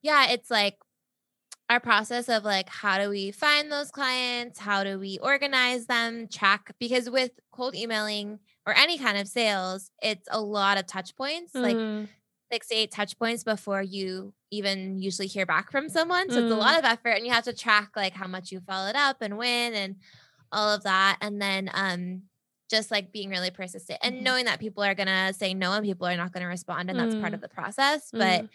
[0.03, 0.77] yeah it's like
[1.69, 6.27] our process of like how do we find those clients how do we organize them
[6.29, 11.17] track because with cold emailing or any kind of sales it's a lot of touch
[11.17, 12.09] points like Mm.
[12.53, 16.29] six to eight touch points before you even usually hear back from someone.
[16.31, 16.59] So it's a Mm.
[16.59, 19.39] lot of effort and you have to track like how much you followed up and
[19.39, 19.97] when and
[20.51, 21.19] all of that.
[21.21, 22.23] And then um
[22.69, 24.23] just like being really persistent and Mhm.
[24.23, 27.15] knowing that people are gonna say no and people are not gonna respond and that's
[27.15, 27.35] part Mm.
[27.35, 28.11] of the process.
[28.13, 28.49] But Mm.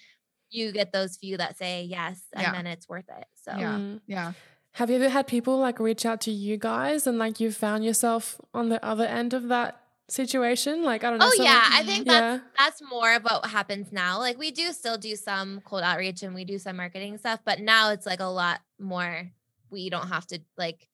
[0.52, 2.52] you get those few that say yes and Yeah.
[2.52, 3.28] then it's worth it.
[3.36, 3.76] So Yeah.
[3.78, 4.02] Mm.
[4.08, 4.34] Yeah.
[4.74, 7.86] Have you ever had people like reach out to you guys and like you found
[7.86, 10.84] yourself on the other end of that situation?
[10.84, 11.26] Like I don't know.
[11.28, 12.48] Oh someone- yeah, I think that's Yeah.
[12.58, 14.20] that's more of what happens now.
[14.20, 17.60] Like we do still do some cold outreach and we do some marketing stuff, but
[17.60, 19.32] now it's like a lot more.
[19.70, 20.88] We don't have to like.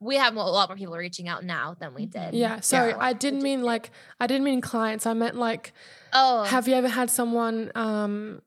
[0.00, 2.34] We have a lot more people reaching out now than we did.
[2.34, 2.60] Yeah.
[2.60, 2.98] Sorry, Yeah.
[3.00, 3.90] I didn't mean like
[4.20, 5.06] I didn't mean clients.
[5.06, 5.72] I meant like
[6.12, 8.42] Oh, have you ever had someone um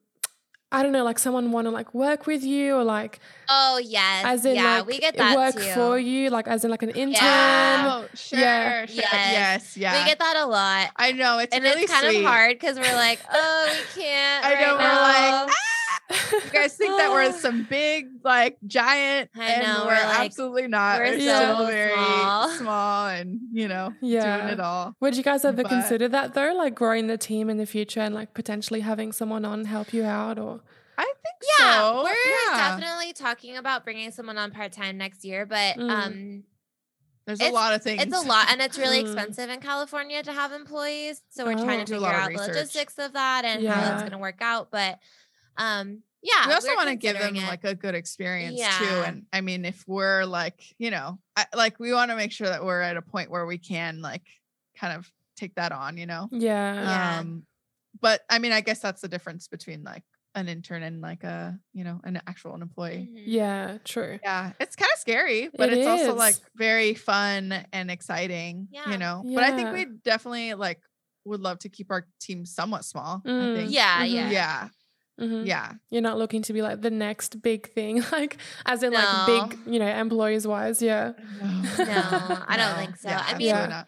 [0.70, 4.26] I don't know, like someone want to like work with you or like oh yes,
[4.26, 5.62] as in yeah, like we get that work too.
[5.74, 7.14] for you, like as in like an intern.
[7.24, 8.02] Yeah.
[8.04, 8.86] Oh, sure, Yeah.
[8.86, 8.96] sure.
[8.98, 9.32] Yes.
[9.32, 10.02] Yes, yeah.
[10.04, 10.90] We get that a lot.
[10.98, 12.20] I know it's and really it's kind sweet.
[12.20, 14.46] of hard because we're like, oh, we can't.
[14.46, 15.77] I know right we're like, "Ah!"
[16.10, 20.20] You guys think that we're some big, like giant, I and know, we're, we're like-
[20.28, 21.00] absolutely not.
[21.00, 22.50] we're We're, so very small.
[22.58, 23.08] small.
[23.10, 24.38] and you know, Yeah.
[24.38, 24.96] doing it all.
[25.02, 28.00] Would you guys ever But- consider that though, like growing the team in the future
[28.00, 30.62] and like potentially having someone on help you out or
[30.98, 32.04] I think Yeah, so.
[32.04, 32.58] we're yeah.
[32.80, 35.90] definitely talking about bringing someone on part time next year, but Mm.
[35.92, 36.44] um,
[37.28, 38.02] There's a lot of things.
[38.02, 39.14] it's a lot and it's really Mm.
[39.14, 41.22] expensive in California to have employees.
[41.30, 41.64] So we're Oh.
[41.66, 43.82] trying to figure out the logistics of that and how Yeah.
[43.90, 44.72] that's going to work out.
[44.72, 44.98] But
[45.58, 47.48] um, yeah, we also want to give them it.
[47.48, 51.80] like a good experience too and i mean if we're like you know I, like
[51.80, 54.24] we want to make sure that we're at a point where we can like
[54.78, 56.74] kind of take that on you know yeah.
[56.90, 57.20] Yeah.
[57.20, 57.46] um
[58.02, 60.04] but i mean i guess that's the difference between like
[60.36, 63.24] an intern and like a you know an actual employee Mhm.
[63.28, 64.20] Yeah, true.
[64.24, 68.92] yeah it's kind of scary but It it's also like very fun and exciting Yeah.
[68.92, 70.82] you know but i think we definitely like
[71.26, 73.52] would love to keep our team somewhat small Mm.
[73.52, 74.12] i think Yeah, Mhm.
[74.14, 74.70] yeah, yeah
[75.20, 75.48] Mhm.
[75.48, 79.00] yeah You're not looking to be like the next big thing, like as in No.
[79.00, 80.82] like big, you know, employees wise.
[80.82, 81.14] Yeah.
[81.78, 83.10] No, I don't think so.
[83.10, 83.88] Yeah, I mean- not.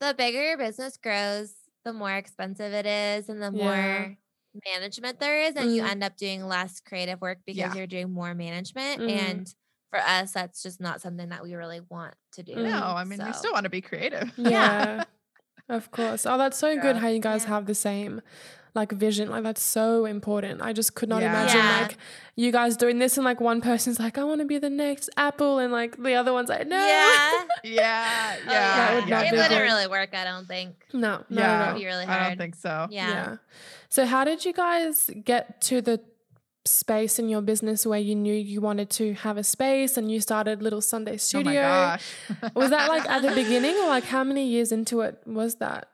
[0.00, 1.52] The bigger your business grows,
[1.84, 3.64] the more expensive it is, and the Yeah.
[3.64, 4.16] more
[4.74, 5.90] management there is, and you Mhm.
[5.90, 7.74] end up doing less creative work because Yeah.
[7.74, 9.00] you're doing more management.
[9.02, 9.10] Mhm.
[9.10, 9.54] And
[9.90, 12.52] for us, that's just not something that we really want to do.
[12.54, 12.70] Mm.
[12.70, 15.04] no i mean we still want to be creative Yeah.
[15.70, 16.26] of course.
[16.26, 17.48] Oh, that's so good how you guys Yeah.
[17.50, 18.20] have the same
[18.76, 19.28] like vision.
[19.30, 20.62] Like that's so important.
[20.62, 21.30] I just could not Yeah.
[21.30, 21.80] imagine Yeah.
[21.82, 21.96] like
[22.36, 25.10] you guys doing this and like one person's like, I want to be the next
[25.16, 26.76] Apple and like the other one's like, no.
[26.76, 27.44] Yeah.
[27.64, 29.60] yeah yeah Oh, That would yeah, not it wouldn't good.
[29.62, 30.74] really work, I don't think.
[30.92, 31.64] No, no, yeah, no.
[31.70, 32.86] It'd be really I don't think so.
[32.90, 33.36] Yeah.
[33.88, 36.00] So how did you guys get to the
[36.64, 40.20] space in your business where you knew you wanted to have a space and you
[40.20, 41.52] started little Sunday Oh studio?
[41.52, 42.04] my gosh.
[42.54, 45.88] Was that like at the beginning or like how many years into it was that?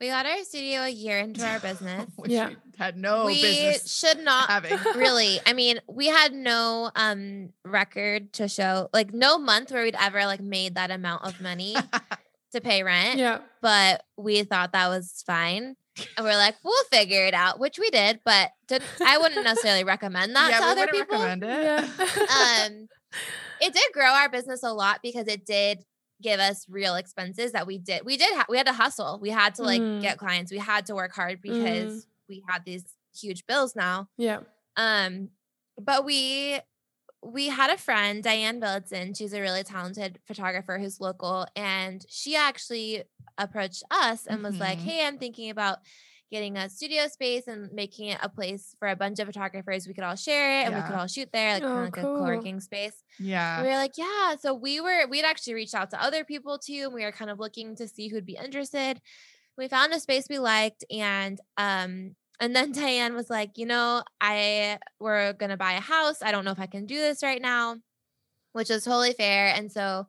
[0.00, 2.10] We got our studio a year into our business.
[2.16, 2.48] Which Yeah.
[2.48, 4.78] we had no we business should not having.
[4.96, 9.96] really i mean we had no um record to show like no month where we'd
[9.98, 11.74] ever like made that amount of money
[12.52, 13.38] to pay rent Yeah.
[13.62, 15.74] but we thought that was fine
[16.18, 19.84] and we're like we'll figure it out which we did but did, i wouldn't necessarily
[19.84, 21.62] recommend that yeah, to we other wouldn't people recommend it.
[21.64, 22.66] Yeah.
[22.66, 22.88] um
[23.62, 25.82] it did grow our business a lot because it did
[26.22, 29.30] give us real expenses that we did we did ha- we had to hustle we
[29.30, 30.00] had to like Mm.
[30.00, 34.40] get clients we had to work hard because we had these huge bills now yeah.
[34.76, 35.28] um,
[35.78, 36.58] but we
[37.22, 39.16] we had a friend, Diane Billitson.
[39.16, 43.02] She's a really talented photographer who's local, and she actually
[43.36, 44.82] approached us and was like, Mhm.
[44.82, 45.78] "Hey, I'm thinking about
[46.30, 49.86] getting a studio space and making it a place for a bunch of photographers.
[49.86, 51.84] We could all share it and we could all shoot there, like Oh, kind of
[51.84, 52.16] like cool.
[52.16, 53.62] a co-working space." Yeah.
[53.62, 56.82] we were like, "Yeah." So we were we'd actually reached out to other people too,
[56.86, 59.00] and we were kind of looking to see who'd be interested.
[59.56, 64.02] We found a space we liked, and um, and then Diane was like, you know,
[64.20, 66.22] I we're gonna buy a house.
[66.22, 67.76] I don't know if I can do this right now,
[68.52, 69.48] which is totally fair.
[69.54, 70.06] And so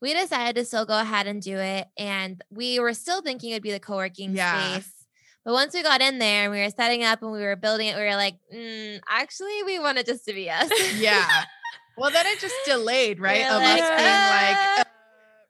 [0.00, 1.86] we decided to still go ahead and do it.
[1.96, 4.78] And we were still thinking it'd be the co-working Yeah.
[4.80, 5.03] space.
[5.44, 7.88] But once we got in there and we were setting up and we were building
[7.88, 10.70] it, we were like, mm, actually, we want it just to be us.
[10.98, 11.26] yeah.
[11.96, 13.42] Well, then it just delayed, right?
[13.42, 14.84] We're Of like, us being like "Uh." uh,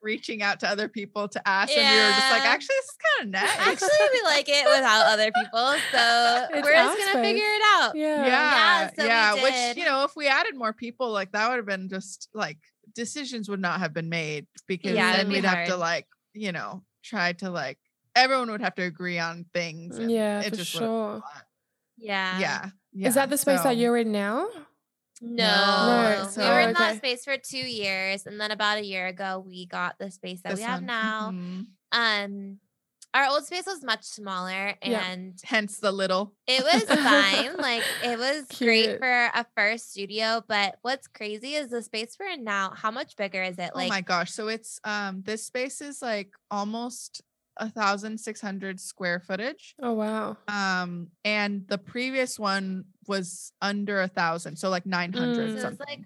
[0.03, 2.97] reaching out to other people to ask, and we were just like, actually, this is
[3.17, 3.59] kind of nice.
[3.67, 5.75] actually, we like it without other people.
[5.91, 7.25] So It's we're our just gonna space.
[7.25, 7.97] figure it out.
[7.97, 8.27] Yeah.
[8.27, 9.35] yeah, so we yeah.
[9.43, 12.59] Which you know, if we added more people, like that would have been just like
[12.95, 16.53] decisions would not have been made because Yeah, then be we'd have to like you
[16.53, 17.79] know try to like
[18.15, 19.99] everyone would have to agree on things.
[19.99, 21.23] and Yeah, it for just would've been a sure.
[21.99, 22.39] Yeah.
[22.39, 23.09] Yeah, yeah.
[23.09, 24.49] Is that the space so- that you're in now?
[25.21, 26.79] No, No, we were in okay.
[26.81, 30.43] that space for two years, and then about a year ago, we got the space
[30.43, 30.87] that this we have one?
[30.87, 31.31] now.
[31.31, 31.67] Mhm.
[31.93, 32.59] Um,
[33.15, 35.05] our old space was much smaller, Yeah.
[35.07, 36.35] and Hence the little.
[36.49, 37.57] it was fine.
[37.59, 40.43] like it was great for a first studio.
[40.49, 42.73] But what's crazy is the space we're in now.
[42.75, 43.71] How much bigger is it?
[43.73, 44.33] Like, oh Like my gosh!
[44.33, 47.23] So it's um this space is like almost
[47.59, 49.75] a thousand six hundred square footage.
[49.81, 50.37] Oh wow.
[50.49, 55.55] Um, and the previous one was under a thousand, so like nine hundred Mm.
[55.55, 55.87] so something.
[55.89, 56.05] it's like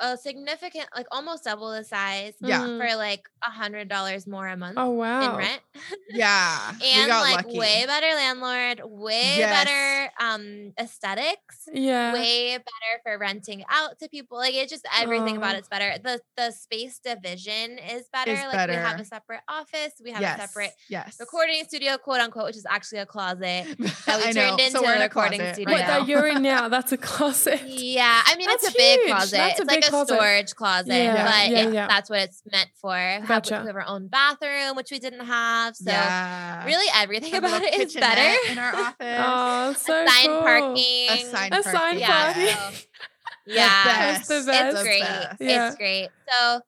[0.00, 2.64] a significant, like almost double the size Yeah.
[2.64, 5.22] For like a hundred dollars more a month Oh wow.
[5.22, 5.38] in wow.
[5.38, 5.60] rent.
[6.10, 6.72] Yeah.
[6.82, 7.58] and like lucky.
[7.58, 9.64] way better landlord, way Yes.
[9.64, 12.12] better um aesthetics, Yeah.
[12.12, 14.38] way better for renting out to people.
[14.38, 15.58] Like it's just everything about Oh.
[15.58, 15.96] it's better.
[16.02, 18.32] The the space division is better.
[18.32, 20.38] Is like we have a separate office, we have yes.
[20.38, 21.16] a separate yes.
[21.20, 23.38] recording studio, quote unquote, which is actually a closet.
[23.78, 24.48] that we I know.
[24.50, 25.74] turned into so a recording closet studio.
[25.74, 26.68] Right that you're in now?
[26.68, 27.60] That's a closet.
[27.66, 29.36] Yeah, I mean it's That's a big closet.
[29.36, 30.14] That's a it's like big a closet.
[30.14, 31.86] storage closet, Yeah, but yeah, it- yeah.
[31.88, 32.94] that's what it's meant for.
[32.96, 35.76] Have- We have our own bathroom, which we didn't have.
[35.76, 36.64] So yeah.
[36.64, 38.36] really, everything A about it is better.
[38.52, 38.96] in our office.
[39.00, 40.40] Oh, so Assigned cool.
[40.42, 41.08] parking.
[41.10, 41.98] Assigned A sign parking.
[42.00, 42.32] Yeah.
[42.32, 42.54] parking.
[42.54, 42.86] so-
[43.46, 44.46] yeah, That's the best.
[44.46, 44.74] best.
[44.76, 45.00] it's great.
[45.02, 45.36] best.
[45.40, 45.66] Yeah.
[45.68, 46.08] It's great.
[46.28, 46.60] So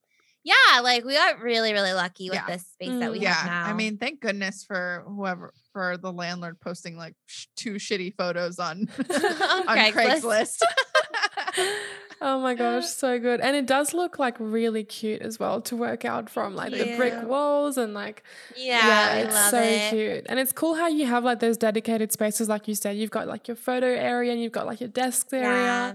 [0.42, 2.46] yeah, like we got really, really lucky with Yeah.
[2.56, 3.22] this space that we Mm.
[3.22, 3.64] yeah have now.
[3.66, 8.58] i mean thank goodness for whoever for the landlord posting like sh- two shitty photos
[8.58, 10.56] on On on Craigslist.
[10.62, 10.62] craigslist,
[12.20, 13.40] Oh my gosh, so good.
[13.40, 16.96] And it does look like really cute as well to work out from like the
[16.96, 18.22] brick walls and like
[18.56, 19.90] yeah, we it's so it.
[19.90, 20.26] cute.
[20.28, 22.96] And it's cool how you have like those dedicated spaces like you said.
[22.96, 25.94] You've got like your photo area and you've got like your desk area.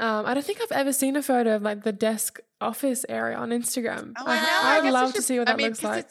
[0.00, 3.36] Um I don't think I've ever seen a photo of like the desk office area
[3.36, 4.12] on Instagram.
[4.18, 5.66] Oh, I, I know, I I'd guess you love to see what I that mean,
[5.68, 6.08] looks like.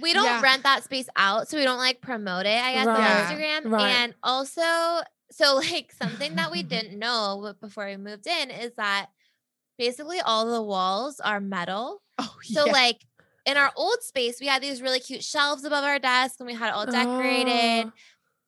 [0.00, 0.40] we don't Yeah.
[0.40, 2.98] rent that space out, so we don't like promote it, I guess, Right.
[3.00, 3.70] on Instagram.
[3.70, 3.88] Right.
[3.90, 4.62] And also,
[5.32, 9.06] so like something that we didn't know before we moved in is that
[9.78, 12.02] basically all the walls are metal.
[12.18, 12.72] oh So yeah.
[12.72, 13.00] like
[13.46, 16.54] in our old space, we had these really cute shelves above our desk and we
[16.54, 17.86] had it all decorated.
[17.88, 17.92] Oh,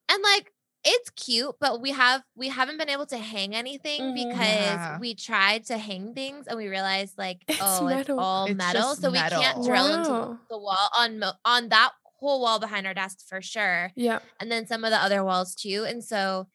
[0.09, 0.51] And like
[0.87, 4.13] it's cute, but we have we haven't been able to hang anything Mhm.
[4.15, 4.99] because Yeah.
[4.99, 8.19] we tried to hang things and we realized like It's oh it's metal.
[8.19, 9.63] all It's metal, so we can't metal.
[9.65, 14.19] drill into the wall on on that whole wall behind our desk for sure, Yeah.
[14.39, 15.85] and then some of the other walls too.
[15.87, 16.47] And so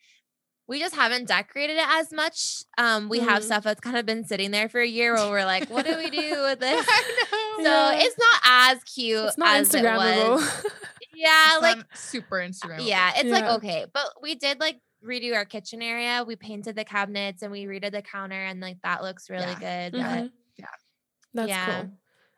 [0.71, 2.63] we just haven't decorated it as much.
[2.79, 3.47] Um, we have Mhm.
[3.47, 5.97] stuff that's kind of been sitting there for a year where we're like, what do
[5.99, 6.87] we do with this?
[6.89, 7.65] I know.
[7.65, 7.99] So Yeah.
[8.07, 10.37] it's not as cute It's not as it Instagrammable.
[10.37, 10.67] was.
[11.13, 12.87] Yeah, It's like super Instagram.
[12.87, 16.25] yeah, it's like okay, but we did like redo our kitchen area.
[16.27, 19.89] We painted the cabinets and we redid the counter, and like that looks really Yeah.
[19.91, 19.99] good.
[19.99, 20.21] Yeah.
[20.23, 20.31] But.
[20.57, 20.67] Yeah.
[21.35, 21.67] That's Yeah.
[21.83, 21.91] cool.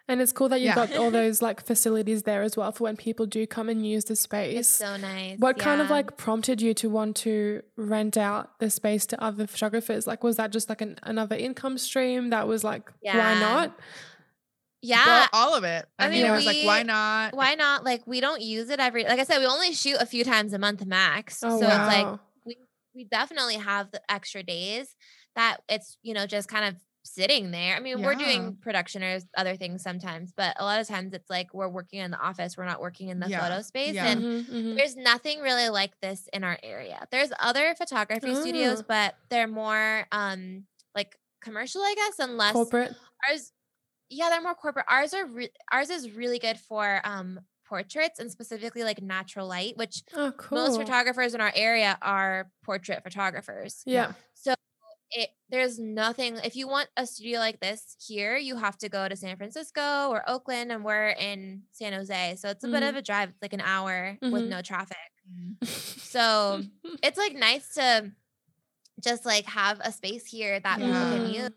[0.09, 0.87] And it's cool that you've Yeah.
[0.87, 4.05] got all those like facilities there as well for when people do come and use
[4.05, 4.59] the space.
[4.59, 5.39] it's so nice.
[5.39, 9.47] what kind of like prompted you to want to rent out the space to other
[9.47, 10.07] photographers?
[10.07, 13.79] Like, was that just like an, another income stream that was like, why not?
[14.83, 15.05] yeah?
[15.07, 15.87] Well, all of it.
[15.99, 17.35] I, I mean, mean, it was like, why not?
[17.35, 17.85] why not?
[17.85, 19.05] Like we don't use it every.
[19.05, 21.41] Like I said, we only shoot a few times a month max.
[21.45, 21.87] Oh, so wow.
[21.87, 22.57] it's like we,
[22.95, 24.97] we definitely have the extra days
[25.37, 26.75] that it's you know just kind of
[27.05, 27.75] sitting there.
[27.77, 31.29] I mean, we're doing production or other things sometimes, but a lot of times it's
[31.29, 32.57] like we're working in the office.
[32.57, 33.41] We're not working in the Yeah.
[33.41, 34.07] photo space, Yeah.
[34.07, 34.77] and Mhm, mhm.
[34.77, 37.05] There's nothing really like this in our area.
[37.11, 38.85] There's other photography studios, Oh.
[38.87, 42.95] but they're more um like commercial, I guess, and less corporate.
[43.29, 43.53] ours.
[44.09, 44.87] Yeah, they're more corporate.
[44.89, 49.77] Ours are re- ours is really good for um portraits and specifically like natural light,
[49.79, 50.59] which Oh, cool.
[50.59, 53.83] most photographers in our area are portrait photographers.
[53.87, 54.13] yeah.
[55.15, 59.09] It there's nothing if you want a studio like this here, you have to go
[59.09, 62.97] to San Francisco or Oakland, and we're in San Jose, so it's a bit of
[62.97, 64.49] a drive, it's like an hour with Mhm.
[64.49, 64.97] no traffic.
[65.31, 65.57] Mm.
[65.63, 66.63] So
[67.03, 68.13] it's like nice to
[69.03, 71.45] just like have a space here that people can Yeah.
[71.45, 71.51] use.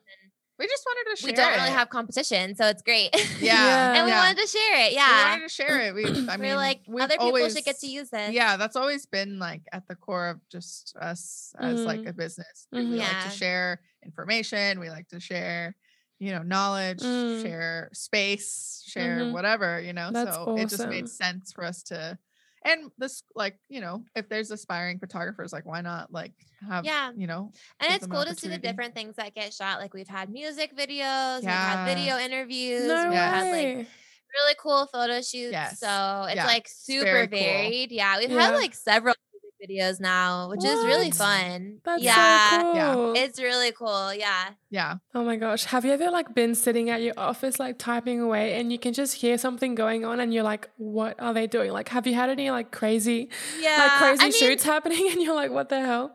[0.57, 1.73] We just wanted to share We don't really it.
[1.73, 3.09] have competition, so it's great.
[3.41, 3.95] Yeah.
[3.95, 4.19] and we yeah.
[4.23, 4.89] wanted to share it.
[4.91, 5.29] We Yeah.
[5.31, 5.93] wanted to share it.
[5.95, 8.31] We, I mean, we're like other people always, should get to use this.
[8.31, 12.09] Yeah, that's always been like at the core of just us as like Mhm.
[12.09, 12.67] a business.
[12.71, 12.97] We Mhm.
[12.97, 13.23] like Yeah.
[13.23, 14.79] to share information.
[14.79, 15.75] We like to share,
[16.19, 17.41] you know, knowledge, Mm.
[17.41, 19.31] share space, share Mhm.
[19.33, 20.11] whatever, you know.
[20.11, 22.17] That's so it just made sense for us to
[22.65, 26.33] and this like, you know, if there's aspiring photographers, like why not like
[26.67, 27.11] have Yeah.
[27.15, 29.79] you know, And it's cool to see the different things that get shot.
[29.79, 31.85] Like we've had music videos, we've Yeah.
[31.85, 33.29] had video interviews, no we've Yeah.
[33.35, 33.87] had like
[34.35, 35.51] really cool photo shoots.
[35.51, 35.79] Yes.
[35.79, 36.45] So it's Yeah.
[36.47, 37.39] like very super cool.
[37.39, 37.91] varied.
[37.91, 38.17] Yeah.
[38.19, 38.41] We've Yeah.
[38.47, 39.34] had like several music
[39.67, 41.79] videos now, which is really fun.
[41.83, 42.49] That's yeah.
[42.49, 43.15] so cool.
[43.15, 43.23] Yeah.
[43.23, 44.13] It's really cool.
[44.13, 44.49] Yeah.
[44.69, 44.95] yeah.
[45.13, 45.65] Oh my gosh.
[45.65, 48.93] Have you ever like been sitting at your office like typing away and you can
[48.93, 51.71] just hear something going on and you're like, what are they doing?
[51.71, 53.77] Like have you had any like crazy Yeah.
[53.77, 56.13] like crazy I mean, shoots happening and you're like, what the hell?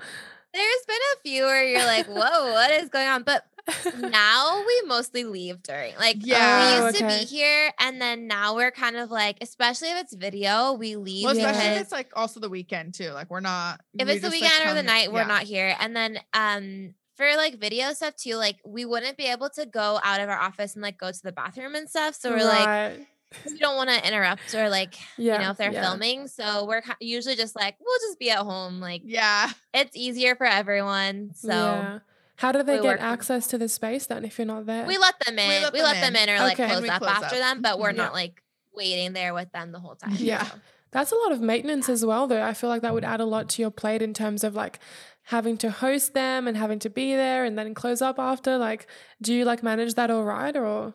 [0.52, 3.22] There's been a few where you're like, whoa, what is going on?
[3.22, 3.44] But
[3.98, 6.80] now we mostly leave during like Yeah.
[6.80, 10.14] we used to be here and then now we're kind of like especially if it's
[10.14, 13.10] video we leave Well, especially because if it's like also the weekend too.
[13.10, 15.26] Like we're not if we it's the just, like, weekend or the night we're yeah.
[15.26, 19.50] not here and then um for like video stuff too like we wouldn't be able
[19.50, 22.30] to go out of our office and like go to the bathroom and stuff so
[22.30, 23.06] we're like Right.
[23.46, 25.82] we don't want to interrupt or like yeah, you know if they're yeah.
[25.82, 29.50] filming so we're usually just like we'll just be at home like Yeah.
[29.74, 31.98] it's easier for everyone so Yeah.
[32.40, 34.66] How do they We get work with- access to the space then if you're not
[34.66, 34.86] there?
[34.86, 35.48] We let them in.
[35.48, 36.34] We We let let, them them, in.
[36.34, 36.64] or like Okay.
[36.64, 37.40] And close up close after up.
[37.42, 37.96] them, but we're Yeah.
[38.04, 38.42] not like
[38.74, 40.14] waiting there with them the whole time.
[40.18, 40.44] Yeah.
[40.44, 40.54] so.
[40.92, 42.42] That's a lot of maintenance as well, though.
[42.42, 44.80] I feel like that would add a lot to your plate in terms of like
[45.24, 48.56] having to host them and having to be there and then close up after.
[48.58, 48.86] Like,
[49.22, 50.94] do you like manage that all right or?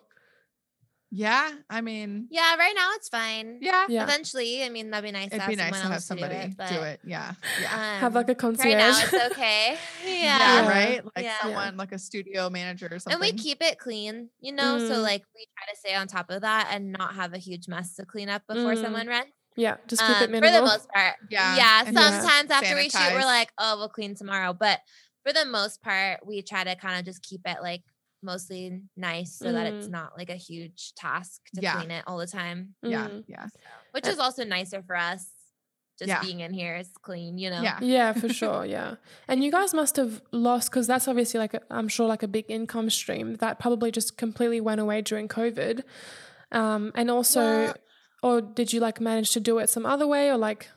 [1.17, 1.49] Yeah.
[1.69, 3.59] I mean, Yeah, right now it's fine.
[3.61, 3.85] yeah.
[3.87, 4.03] Yeah.
[4.03, 5.27] Eventually, I mean, that'd be nice.
[5.27, 6.57] It'd to be have nice to have somebody do it.
[6.57, 6.99] But, do it.
[7.05, 7.33] Yeah.
[7.61, 7.99] Yeah.
[7.99, 9.13] Have like a um, Right now concierge?
[9.13, 9.77] it's okay.
[10.05, 10.11] yeah.
[10.37, 10.67] Yeah.
[10.69, 11.05] Right.
[11.15, 11.41] Like Yeah.
[11.41, 13.13] someone like a studio manager or something.
[13.13, 14.77] And we keep it clean, you know.
[14.79, 15.03] So Mm.
[15.03, 17.95] like we try to stay on top of that and not have a huge mess
[17.95, 18.81] to clean up before Mm.
[18.83, 19.31] someone rents.
[19.57, 20.49] yeah, just keep Um, it minimal.
[20.49, 21.15] for the most part.
[21.29, 21.83] Yeah, Yeah.
[21.87, 24.51] and just Sometimes after we shoot, we're like, oh, we'll clean tomorrow.
[24.51, 24.81] But
[25.23, 27.81] for the most part, we try to kind of just keep it like
[28.25, 29.91] mostly nice so that it's Mm.
[29.91, 31.75] not like a huge task to Yeah.
[31.77, 32.75] clean it all the time.
[32.81, 33.07] Yeah.
[33.07, 33.23] Mm.
[33.27, 33.47] Yeah.
[33.91, 35.25] Which Uh, is also nicer for us.
[35.97, 36.21] Just Yeah.
[36.21, 37.61] being in here is clean, you know.
[37.61, 37.79] Yeah.
[37.81, 38.65] Yeah, for sure.
[38.65, 38.95] Yeah.
[39.29, 42.27] And you guys must have lost because that's obviously like, a, I'm sure, like a
[42.27, 45.83] big income stream that probably just completely went away during COVID.
[46.51, 47.75] Um, and also, Well-
[48.23, 50.67] or did you like manage to do it some other way or like,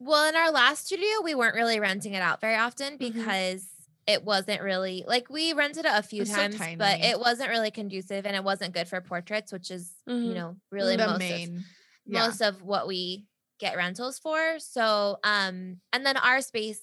[0.00, 2.98] Well, in our last studio, we weren't really renting it out very often Mhm.
[2.98, 3.66] because
[4.06, 7.50] it wasn't really like we rented it a few It's so times, but it wasn't
[7.50, 10.26] really conducive and it wasn't good for portraits, which is Mhm.
[10.26, 11.64] you know really the most of, main.
[12.06, 12.26] yeah.
[12.26, 13.26] most of what we
[13.60, 14.58] get rentals for.
[14.58, 16.80] So, um, and then our space,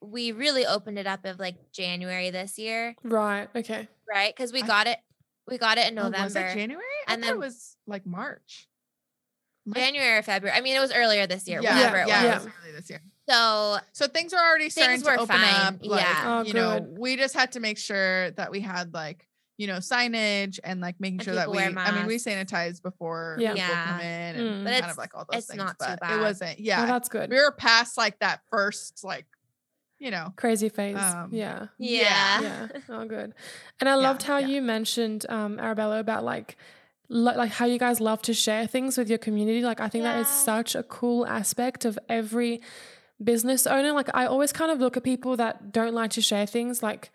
[0.00, 3.48] we really opened it up of like January this year, right?
[3.54, 3.86] Okay.
[4.08, 4.34] right?
[4.34, 4.98] Because we I- got it,
[5.46, 6.24] we got it in Oh, November.
[6.24, 6.82] was it January?
[7.06, 8.68] I and thought it then- was like March.
[9.72, 10.56] January or February.
[10.56, 11.74] I mean, it was earlier this year, Yeah.
[11.76, 12.04] whatever Yeah.
[12.04, 12.44] it yeah, was.
[12.44, 13.02] it was early this year.
[13.28, 15.74] So So things are already starting to open fine, up.
[15.84, 16.22] Like, yeah.
[16.26, 19.26] Oh, you know, we just had to make sure that we had like,
[19.58, 22.28] you know, signage and like making And sure that we, I mean, we masks.
[22.28, 23.54] sanitize before Yeah.
[23.54, 24.30] people come Yeah.
[24.30, 24.64] in and Mm.
[24.64, 25.58] But kind of like all those it's things.
[25.58, 26.18] not too bad.
[26.18, 26.86] it wasn't, Oh, yeah.
[26.86, 27.30] that's good.
[27.30, 29.24] we were past like that first, like,
[29.98, 30.98] you know, Crazy phase.
[30.98, 31.68] Um, yeah.
[31.78, 32.68] yeah, yeah.
[32.90, 33.32] Oh, good.
[33.80, 34.46] And I loved how yeah.
[34.48, 36.56] you mentioned, um, Arabella, about like,
[37.08, 39.62] lo- like how you guys love to share things with your community.
[39.62, 42.60] Like, I think that is such a cool aspect of every
[43.22, 43.92] business owner.
[43.92, 46.82] Like, I always kind of look at people that don't like to share things.
[46.82, 47.10] Like,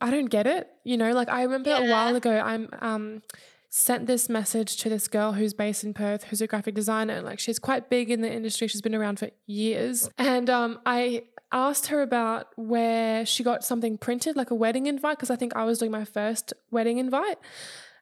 [0.00, 0.68] I don't get it.
[0.84, 3.22] You know, like I remember a while ago, I'm um
[3.68, 7.20] sent this message to this girl who's based in Perth, who's a graphic designer.
[7.22, 8.68] Like she's quite big in the industry.
[8.68, 10.08] She's been around for years.
[10.16, 15.16] And um I asked her about where she got something printed, like a wedding invite,
[15.18, 17.38] because I think I was doing my first wedding invite.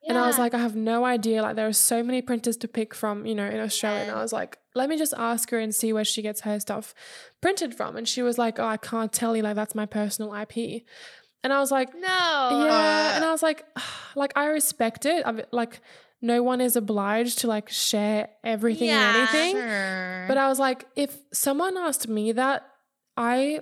[0.08, 1.42] And I was like, I have no idea.
[1.42, 4.02] Like, there are so many printers to pick from, you know, in Australia.
[4.02, 6.58] And I was like, let me just ask her and see where she gets her
[6.60, 6.92] stuff
[7.40, 7.96] printed from.
[7.96, 9.42] And she was like, oh, I can't tell you.
[9.42, 10.82] Like, that's my personal IP.
[11.44, 12.00] And I was like, no,
[12.66, 13.16] yeah.
[13.16, 13.64] and Uh, I was like,
[14.16, 15.24] like, I respect it.
[15.26, 15.80] I mean, like,
[16.20, 19.08] no one is obliged to like share everything Yeah.
[19.08, 19.56] and anything.
[19.56, 20.24] sure.
[20.28, 22.64] But I was like, if someone asked me that,
[23.16, 23.60] I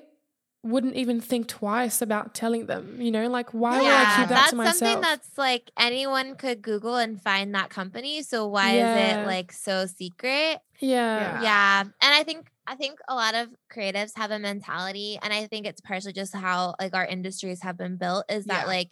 [0.62, 3.00] wouldn't even think twice about telling them.
[3.00, 4.76] You know, like why would I keep that that's to myself?
[4.76, 8.22] something that's like anyone could Google and find that company.
[8.22, 9.16] So why Yeah.
[9.16, 10.58] is it like so secret?
[10.80, 11.40] yeah.
[11.40, 11.42] Yeah.
[11.42, 11.80] Yeah.
[11.82, 15.66] And I think I think a lot of creatives have a mentality and I think
[15.66, 18.66] it's partially just how like our industries have been built is that Yeah.
[18.66, 18.90] like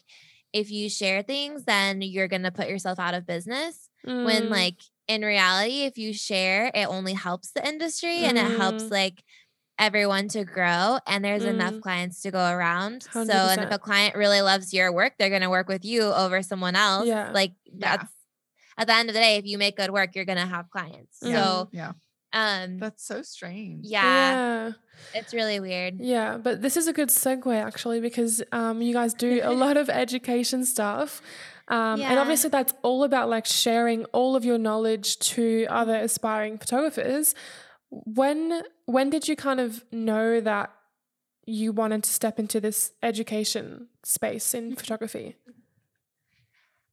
[0.52, 4.50] if you share things then you're going to put yourself out of business when Mm,
[4.50, 8.90] like in reality if you share it only helps the industry and it helps Mm.
[8.90, 9.22] like
[9.78, 11.82] everyone to grow and there's enough Mm.
[11.82, 15.42] clients to go around so and if a client really loves your work they're going
[15.42, 17.30] to work with you over someone else Yeah.
[17.32, 17.96] like Yeah.
[17.98, 18.12] that's
[18.76, 20.70] at the end of the day if you make good work you're going to have
[20.70, 21.32] clients Mhm.
[21.32, 21.92] so yeah,
[22.32, 23.86] um that's so strange.
[23.86, 24.72] yeah, yeah.
[25.14, 29.14] it's really weird Yeah, but this is a good segue actually because um, you guys
[29.14, 31.22] do a lot of education stuff.
[31.70, 36.56] Um, And obviously, that's all about like sharing all of your knowledge to other aspiring
[36.56, 37.34] photographers.
[37.90, 40.72] When when did you kind of know that
[41.46, 45.36] you wanted to step into this education space in photography?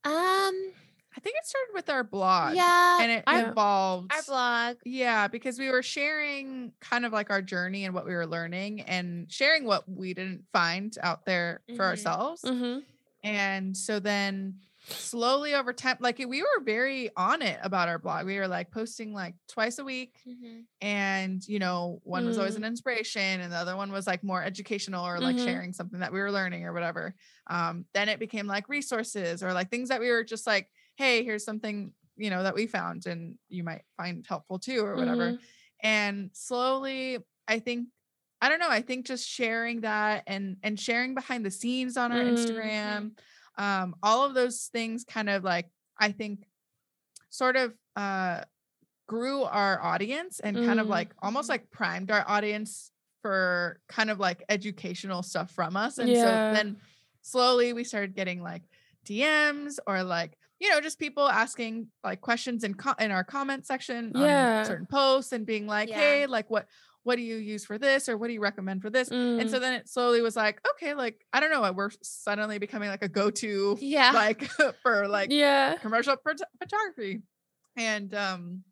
[0.04, 0.54] um
[1.18, 2.56] I think it started with our blog.
[2.56, 3.52] yeah And it Yeah.
[3.52, 4.12] evolved.
[4.14, 8.14] our blog Yeah, because we were sharing kind of like our journey and what we
[8.14, 11.90] were learning and sharing what we didn't find out there for Mhm.
[11.90, 12.42] ourselves.
[12.42, 12.80] Mm-hmm.
[13.24, 18.26] And so then slowly over time, like we were very on it about our blog.
[18.26, 20.20] We were like posting like twice a week.
[20.28, 20.66] Mhm.
[20.82, 22.58] And, you know, one was always Mm.
[22.58, 25.46] an inspiration and the other one was like more educational or like Mhm.
[25.46, 27.16] sharing something that we were learning or whatever.
[27.48, 31.24] Um, then it became like resources or like things that we were just like, hey,
[31.24, 35.34] here's something, you know, that we found and you might find helpful too or whatever
[35.34, 35.40] Mhm.
[35.82, 37.18] and slowly
[37.50, 37.90] i think
[38.42, 42.12] i don't know i think just sharing that and and sharing behind the scenes on
[42.14, 42.34] our Mm.
[42.34, 43.18] instagram
[43.58, 46.46] um all of those things kind of like i think
[47.30, 48.42] sort of uh
[49.08, 50.92] grew our audience and kind of Mm.
[50.92, 52.92] like almost like primed our audience
[53.22, 56.24] for kind of like educational stuff from us and Yeah.
[56.54, 56.78] so then
[57.22, 58.64] slowly we started getting like
[59.08, 63.66] DMs or like you know just people asking like questions in co- in our comment
[63.66, 64.60] section Yeah.
[64.60, 65.96] on certain posts and being like, Yeah.
[65.98, 66.68] hey, like what
[67.06, 69.10] what do you use for this or what do you recommend for this?
[69.10, 69.50] And Mm.
[69.50, 73.04] so then it slowly was like, okay, like I don't know, we're suddenly becoming like
[73.04, 74.12] a go-to Yeah.
[74.12, 74.50] like
[74.84, 75.76] for like yeah.
[75.78, 77.22] commercial phot- photography
[77.78, 78.64] and um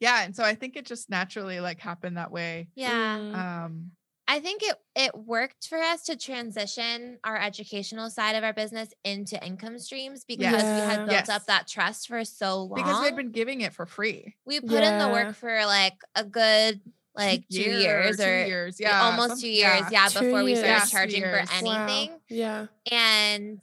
[0.00, 3.18] yeah and so i think it just naturally like happened that way yeah.
[3.18, 3.34] Mm.
[3.36, 3.90] um
[4.26, 8.88] I think it it worked for us to transition our educational side of our business
[9.04, 11.28] into income streams because we had built Yes.
[11.28, 12.76] up that trust for so long.
[12.76, 15.96] because we had been giving it for free we put in the work for like
[16.14, 16.80] a good
[17.16, 20.44] like two Year, years two or years yeah, yeah almost two years, yeah, Two before
[20.44, 21.48] we started Yeah, charging for years.
[21.62, 21.86] Wow.
[21.86, 22.18] anything.
[22.28, 22.66] Yeah.
[22.90, 23.60] And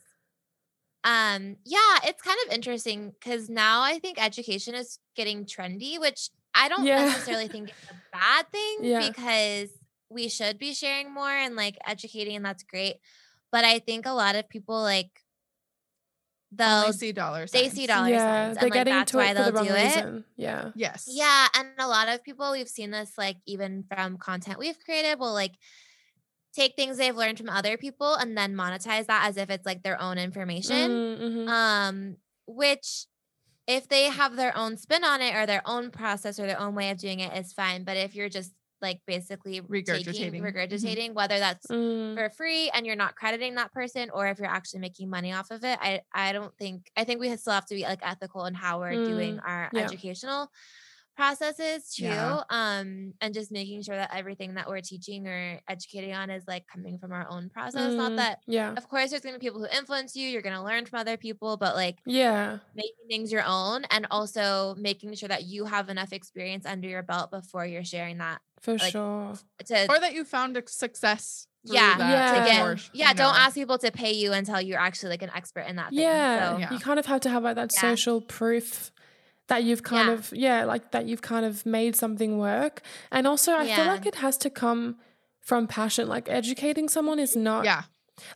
[1.04, 6.30] um yeah, it's kind of interesting because now I think education is getting trendy, which
[6.54, 7.06] I don't Yeah.
[7.06, 9.10] necessarily think is a bad thing Yeah.
[9.10, 9.70] because
[10.10, 12.98] we should be sharing more and like educating and that's great.
[13.52, 15.10] But I think a lot of people like
[16.60, 18.18] Only they'll see dollars they see dollar yeah.
[18.18, 20.24] signs They're and like getting that's into why it for the they'll wrong do it.
[20.36, 20.72] Yeah.
[20.76, 24.80] yes Yeah, and a lot of people we've seen this like even from content we've
[24.84, 25.54] created will like
[26.54, 29.84] take things they've learned from other people and then monetize that as if it's like
[29.84, 30.90] their own information.
[30.90, 31.48] Mm, mhm.
[31.50, 32.16] Um
[32.48, 33.06] which
[33.68, 36.76] if they have their own spin on it or their own process or their own
[36.76, 40.14] way of doing it is fine, but if you're just like basically Regurgitating.
[40.14, 40.42] taking,
[41.12, 41.14] Mhm.
[41.14, 42.16] whether that's Mm.
[42.16, 45.52] for free and you're not crediting that person or if you're actually making money off
[45.52, 48.46] of it i i don't think i think we still have to be like ethical
[48.46, 49.82] in how we're doing our yeah.
[49.82, 50.52] educational
[51.22, 52.42] processes too Yeah.
[52.50, 56.66] um and just making sure that everything that we're teaching or educating on is like
[56.68, 58.74] coming from our own process not Mm, that Yeah.
[58.76, 61.00] of course there's going to be people who influence you you're going to learn from
[61.00, 62.58] other people but like Yeah.
[62.76, 67.04] making things your own and also making sure that you have enough experience under your
[67.04, 69.34] belt before you're sharing that For like, sure.
[69.66, 72.34] to or that you found a success yeah, Yeah.
[72.40, 75.22] to get course, yeah you don't ask people to pay you until you're actually like
[75.22, 76.54] an expert in that thing Yeah.
[76.54, 76.74] so Yeah.
[76.74, 77.82] You kind of have to have like that Yeah.
[77.82, 78.92] social proof
[79.52, 80.14] that you've kind Yeah.
[80.18, 82.76] of yeah, like that you've kind of made something work.
[83.16, 84.82] And also I feel like it has to come
[85.50, 86.06] from passion.
[86.16, 87.84] Like educating someone is not yeah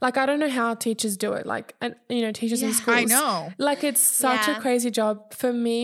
[0.06, 1.46] like I don't know how teachers do it.
[1.46, 2.82] Like and you know, teachers in Yeah.
[2.82, 2.98] schools.
[2.98, 4.58] i know Like it's such Yeah.
[4.58, 5.16] a crazy job.
[5.42, 5.80] For me,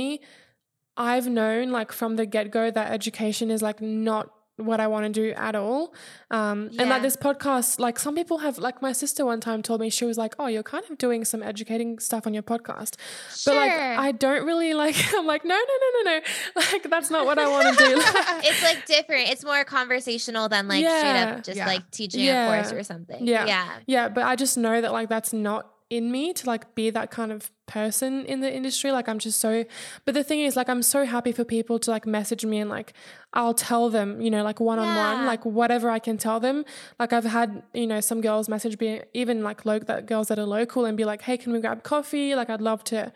[0.98, 4.26] I've known like from the get go that education is like not
[4.66, 5.94] what I want to do at all.
[6.30, 6.90] Um, And Yeah.
[6.90, 10.06] like this podcast, like some people have, like my sister one time told me, she
[10.06, 12.96] was like, Oh, you're kind of doing some educating stuff on your podcast.
[13.36, 13.54] Sure.
[13.54, 13.72] But like,
[14.08, 16.22] I don't really like, I'm like, No, no, no, no, no.
[16.72, 17.92] Like, that's not what I want to do.
[18.50, 21.68] it's like different it's more conversational than like straight up just Yeah.
[21.68, 23.46] like teaching a course or something Yeah.
[23.46, 26.90] yeah Yeah, but I just know that like that's not in me to like be
[26.90, 28.92] that kind of person in the industry.
[28.92, 29.66] Like I'm just so
[30.06, 32.70] but the thing is like I'm so happy for people to like message me and
[32.70, 32.94] like
[33.34, 36.66] I'll tell them, you know, like one on one, like whatever I can tell them.
[37.00, 40.40] Like I've had, you know, some girls message me even like lo- that girls that
[40.40, 42.36] are local and be like, "Hey, can we grab coffee?
[42.36, 43.12] Like I'd love to,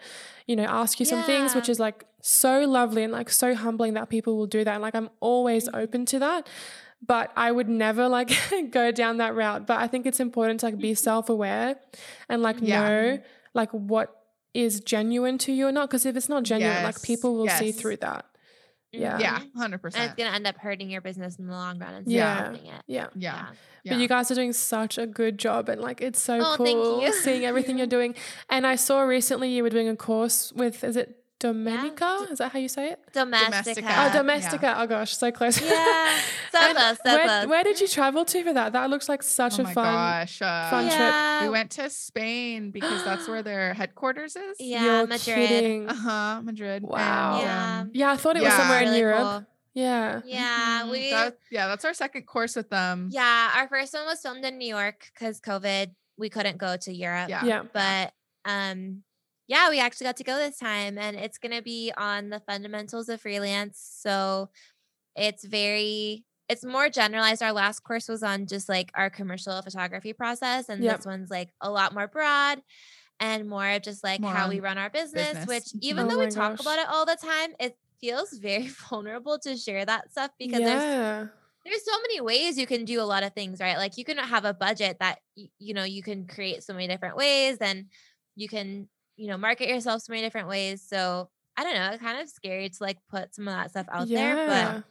[0.48, 3.94] you know, ask you some things," which is like so lovely and like so humbling
[3.96, 4.74] that people will do that.
[4.74, 5.84] And like I'm always Mm-hmm.
[5.84, 6.48] open to that
[7.02, 8.32] but I would never like
[8.72, 9.68] go down that route.
[9.68, 10.96] But I think it's important to like be mm-hmm.
[11.04, 11.78] self aware
[12.30, 12.82] and like Yeah.
[12.82, 13.20] know
[13.54, 14.16] like what
[14.54, 15.90] is genuine to you or not.
[15.90, 18.26] Because if it's not genuine, like people will see through that.
[18.26, 19.02] Mm-hmm.
[19.02, 19.20] Yeah.
[19.20, 19.40] yeah.
[19.40, 22.14] 100 and percent it's gonna end up hurting your business in the long run instead
[22.14, 22.38] Yeah.
[22.38, 23.08] of helping it Yeah.
[23.14, 23.48] yeah
[23.86, 26.82] But you guys are doing such a good job and like it's so Oh, thank
[26.82, 27.12] cool you.
[27.12, 28.16] seeing everything you're doing.
[28.50, 32.32] And I saw recently you were doing a course with is it Domenica?
[32.32, 33.00] Is that how you say it?
[33.14, 34.58] domestika, Domestika.
[34.58, 34.82] Oh, Yeah.
[34.84, 35.60] Oh gosh, so close.
[35.62, 36.18] yeah
[36.52, 38.74] so And close so where, close where did you travel to for that?
[38.74, 41.42] That looks like such oh a my fun gosh uh, fun trip.
[41.44, 46.84] we went to spain because that's where their headquarters is yeah You're madrid uh-huh madrid
[46.84, 47.40] Wow.
[47.42, 47.80] Yeah.
[47.82, 48.58] um, Yeah, I thought it was Yeah.
[48.58, 49.20] somewhere in Europe.
[49.22, 49.46] cool.
[49.74, 50.22] Yeah.
[50.26, 54.06] yeah mhm, we that- yeah that's our second course with them Yeah, our first one
[54.06, 55.92] was filmed in New York because COVID.
[56.18, 57.28] We couldn't go to Europe.
[57.28, 57.44] Yeah.
[57.44, 57.64] Yeah.
[57.74, 58.14] But
[58.46, 59.04] um
[59.48, 63.10] yeah, we actually got to go this time and it's gonna be on the fundamentals
[63.10, 63.80] of freelance.
[64.02, 64.50] So
[65.16, 67.42] it's very it's more generalized.
[67.42, 70.98] Our last course was on just like our commercial photography process, and Yep.
[70.98, 72.62] this one's like a lot more broad
[73.20, 75.48] and more of just like More how we run our business, business.
[75.48, 76.60] which even Oh though we talk gosh.
[76.60, 80.84] about it all the time, it feels very vulnerable to share that stuff because there's
[80.84, 81.28] yeah.
[81.66, 83.78] there's so many ways you can do a lot of things, right?
[83.78, 87.18] Like you can have a budget that you know you can create so many different
[87.18, 87.86] ways, and
[88.36, 88.88] you can
[89.18, 90.82] you know market yourself so many different ways.
[90.88, 93.88] So I don't know, it's kind of scary to like put some of that stuff
[93.92, 94.82] out there, but Yeah.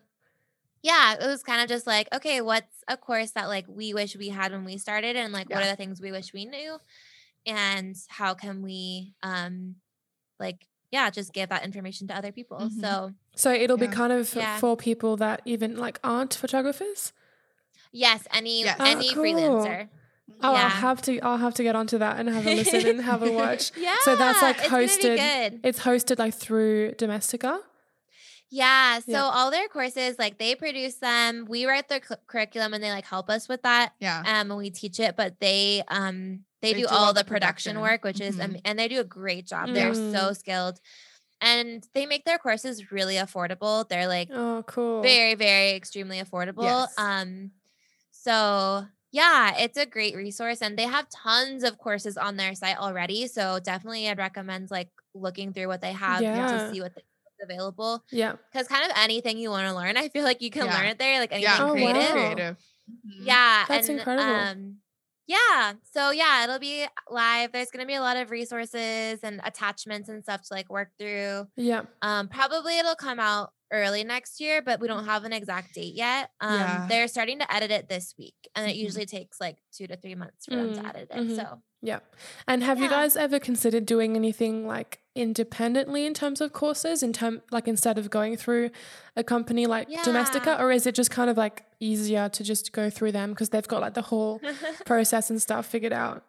[0.83, 4.16] yeah, it was kind of just like, okay, what's a course that like we wish
[4.16, 6.79] we had when we started, and like what are the things we wish we knew,
[7.47, 9.77] and how can we um
[10.41, 12.59] like yeah just give that information to other people.
[12.59, 12.81] Mhm.
[12.81, 14.59] So So it'll be kind of Yeah.
[14.59, 17.12] for people that even like aren't photographers.
[17.93, 18.77] yes, any Yes.
[18.81, 19.25] Oh, any cool.
[19.25, 19.89] freelancer.
[20.43, 20.62] Oh, Yeah.
[20.64, 21.20] I'll have to.
[21.20, 23.72] I'll have to get onto that and have a listen and have a watch.
[23.77, 23.97] Yeah.
[24.05, 25.16] So that's, like, it's hosted-
[25.51, 25.61] good.
[25.64, 27.59] It's hosted like through Domestika.
[28.51, 29.01] Yeah.
[29.01, 29.22] So Yeah.
[29.22, 31.45] all their courses, like they produce them.
[31.49, 33.93] We write their cu- curriculum and they like help us with that.
[34.01, 34.20] Yeah.
[34.20, 37.75] Um, and we teach it, but they um they, They do, all, the production.
[37.75, 38.45] production, work, which is Mhm.
[38.45, 39.68] um, and they do a great job.
[39.75, 40.01] They're so
[40.31, 40.37] Mm.
[40.37, 40.81] skilled,
[41.43, 43.87] and they make their courses really affordable.
[43.87, 45.03] They're like Oh, cool.
[45.03, 46.62] very very extremely affordable.
[46.62, 46.95] Yes.
[46.97, 47.51] Um,
[48.12, 52.79] so yeah, it's a great resource, and they have tons of courses on their site
[52.79, 53.29] already.
[53.29, 56.51] So definitely, I'd recommend like looking through what they have Yeah.
[56.69, 57.03] to see what they
[57.43, 58.37] available Yeah.
[58.51, 60.77] because kind of anything you want to learn, I feel like you can Yeah.
[60.79, 61.65] learn it there, like anything Yeah.
[61.65, 62.03] Oh, creative.
[62.03, 62.12] wow.
[62.12, 62.57] Creative.
[62.91, 63.27] Mhm.
[63.27, 64.35] Yeah, That's and, incredible.
[64.35, 64.77] Um,
[65.27, 67.53] yeah, so yeah, it'll be live.
[67.53, 71.49] There's gonna be a lot of resources and attachments and stuff to like work through.
[71.57, 71.83] Yeah.
[72.03, 75.95] Um, probably it'll come out early next year, but we don't have an exact date
[75.95, 76.31] yet.
[76.41, 76.87] Um, Yeah.
[76.89, 78.79] they're starting to edit it this week, and it Mhm.
[78.79, 81.17] usually takes like two to three months for them Mm, to edit it.
[81.17, 81.37] mhm.
[81.37, 81.99] So Yeah.
[82.49, 87.12] And have you guys ever considered doing anything like independently in terms of courses in
[87.12, 88.71] term like instead of going through
[89.17, 92.89] a company like Domestika or is it just kind of like easier to just go
[92.89, 94.41] through them because they've got like the whole
[94.87, 96.25] process and stuff figured out?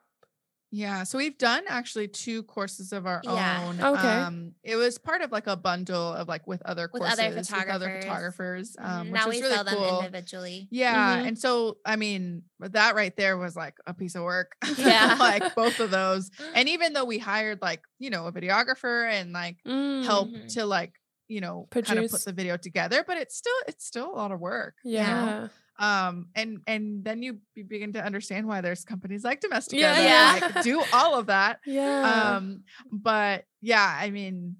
[0.72, 3.63] Yeah, so we've done actually two courses of our Yeah.
[3.66, 3.80] own.
[3.80, 4.07] Okay.
[4.07, 7.36] Um, it was part of like a bundle of like with other With courses other
[7.36, 8.76] with other photographers.
[8.78, 9.99] Um, which now we really sell them cool.
[9.99, 10.68] individually.
[10.72, 11.28] Yeah, Mhm.
[11.28, 14.55] and so I mean that right there was like a piece of work.
[14.78, 15.16] Yeah.
[15.20, 16.30] like both of those.
[16.55, 20.53] And even though we hired like you know a videographer and like help Mhm.
[20.55, 20.93] to like
[21.28, 24.32] you know kind of put the video together, but it's still it's still a lot
[24.32, 24.76] of work.
[24.84, 25.49] you know?
[25.80, 26.07] Yeah.
[26.07, 29.93] um and and then you be- begin to understand why there's companies like domestika Yeah.
[29.93, 30.51] that Yeah.
[30.55, 32.36] like do all of that Yeah.
[32.38, 34.57] um but yeah i mean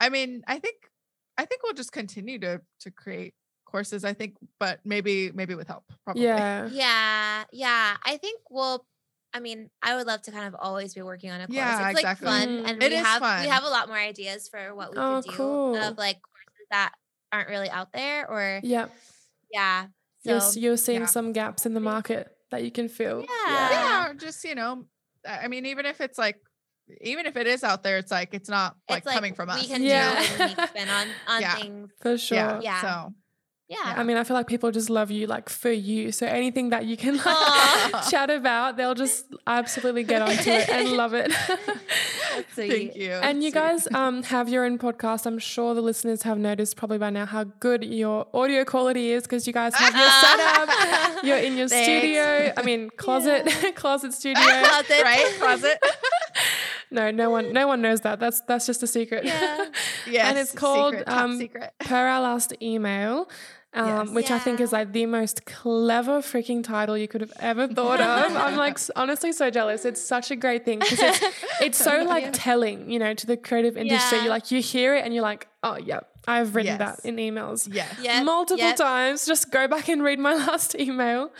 [0.00, 0.76] i mean i think
[1.38, 3.34] i think we'll just continue to to create
[3.66, 6.68] courses i think but maybe maybe with help probably yeah.
[6.70, 7.96] Yeah, yeah.
[8.04, 8.86] I think we'll.
[9.36, 11.56] I mean, I would love to kind of always be working on a course.
[11.56, 12.28] Yeah, it's exactly.
[12.28, 12.68] like fun, Mm.
[12.70, 13.42] and It we is have fun.
[13.42, 15.74] we have a lot more ideas for what we Oh, could do cool.
[15.74, 16.92] of like courses that
[17.32, 18.86] aren't really out there, or Yeah.
[19.50, 19.86] yeah.
[20.24, 21.06] You're, you're seeing yeah.
[21.06, 23.20] some gaps in the market that you can fill.
[23.46, 23.70] Yeah.
[23.70, 24.84] yeah just you know
[25.26, 26.36] i I mean even if it's like
[27.00, 29.48] even if it is out there it's like it's not like, it's like coming from
[29.50, 29.56] us.
[29.56, 30.14] we us can Yeah.
[30.14, 31.54] do a unique spin on on Yeah.
[31.56, 31.90] things.
[32.00, 32.36] For sure.
[32.36, 32.80] yeah Yeah.
[32.82, 33.14] so
[33.68, 33.94] Yeah.
[33.96, 36.12] I mean, I feel like people just love you like for you.
[36.12, 40.90] So anything that you can like chat about, they'll just absolutely get onto it and
[40.92, 41.32] love it.
[42.54, 45.24] Thank you and you guys um, have your own podcast.
[45.24, 49.22] I'm sure the listeners have noticed probably by now how good your audio quality is
[49.22, 51.24] because you guys have your setup.
[51.24, 51.86] You're in your Thanks.
[51.86, 52.52] studio.
[52.56, 54.42] I mean, closet, closet studio.
[54.42, 55.02] Closet.
[55.02, 55.78] right closet
[56.90, 58.20] no, no one, no one knows that.
[58.20, 59.24] That's that's just a secret.
[59.24, 59.66] Yeah.
[60.06, 63.28] yes and it's called, secret, um, secret per our last email,
[63.72, 64.14] um, Yes.
[64.14, 68.00] which I think is like the most clever freaking title you could have ever thought
[68.00, 68.36] of.
[68.36, 69.84] I'm like honestly so jealous.
[69.84, 71.20] It's such a great thing because it's
[71.60, 74.18] it's so like telling, you know, to the creative industry.
[74.18, 74.24] Yeah.
[74.24, 77.00] You like you hear it and you're like, oh yeah, I've written Yes.
[77.02, 78.76] that in emails yes Yep, multiple yep.
[78.76, 79.26] times.
[79.26, 81.30] Just go back and read my last email.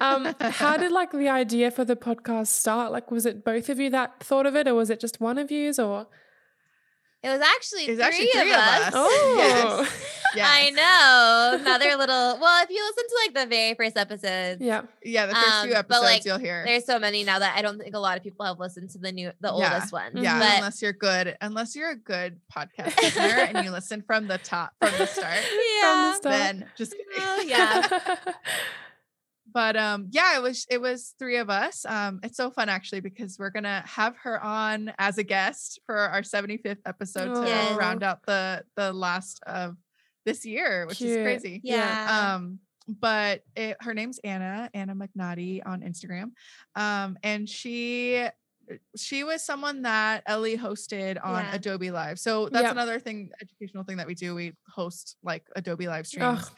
[0.00, 2.90] Um, how did like the idea for the podcast start?
[2.92, 5.36] Like, was it both of you that thought of it, or was it just one
[5.36, 5.78] of yous?
[5.78, 6.06] Or
[7.22, 8.82] It was actually It's three, actually three of of us.
[8.88, 8.92] us.
[8.96, 9.49] oh, Yes.
[10.40, 10.48] Yes.
[10.50, 11.58] I know.
[11.60, 12.38] Another little.
[12.40, 15.54] Well, if you listen to like the very first episode, yeah, Yeah, the first few
[15.62, 16.64] Um, but, episodes like, you'll hear.
[16.66, 18.98] there's so many now that I don't think a lot of people have listened to
[18.98, 19.72] the new, the Yeah.
[19.74, 20.12] oldest one.
[20.16, 24.26] Yeah, but unless you're good, unless you're a good podcast listener and you listen from
[24.28, 25.38] the top from the start,
[25.80, 27.06] yeah, From the then just kidding.
[27.18, 28.16] Oh, yeah.
[29.52, 31.84] But um, yeah, it was it was three of us.
[31.84, 35.96] Um, it's so fun actually because we're gonna have her on as a guest for
[35.96, 37.76] our 75th episode to Yes.
[37.76, 39.76] round out the the last of
[40.30, 41.10] this year, which Cute.
[41.18, 41.60] is crazy.
[41.62, 42.34] yeah.
[42.34, 42.58] um
[42.88, 46.32] but it, her name's anna anna mcnaughty on instagram
[46.74, 48.26] um and she
[48.96, 51.54] she was someone that ellie hosted on Yeah.
[51.54, 52.72] adobe live so that's Yep.
[52.72, 56.50] another thing educational thing that we do we host like adobe live streams Ugh,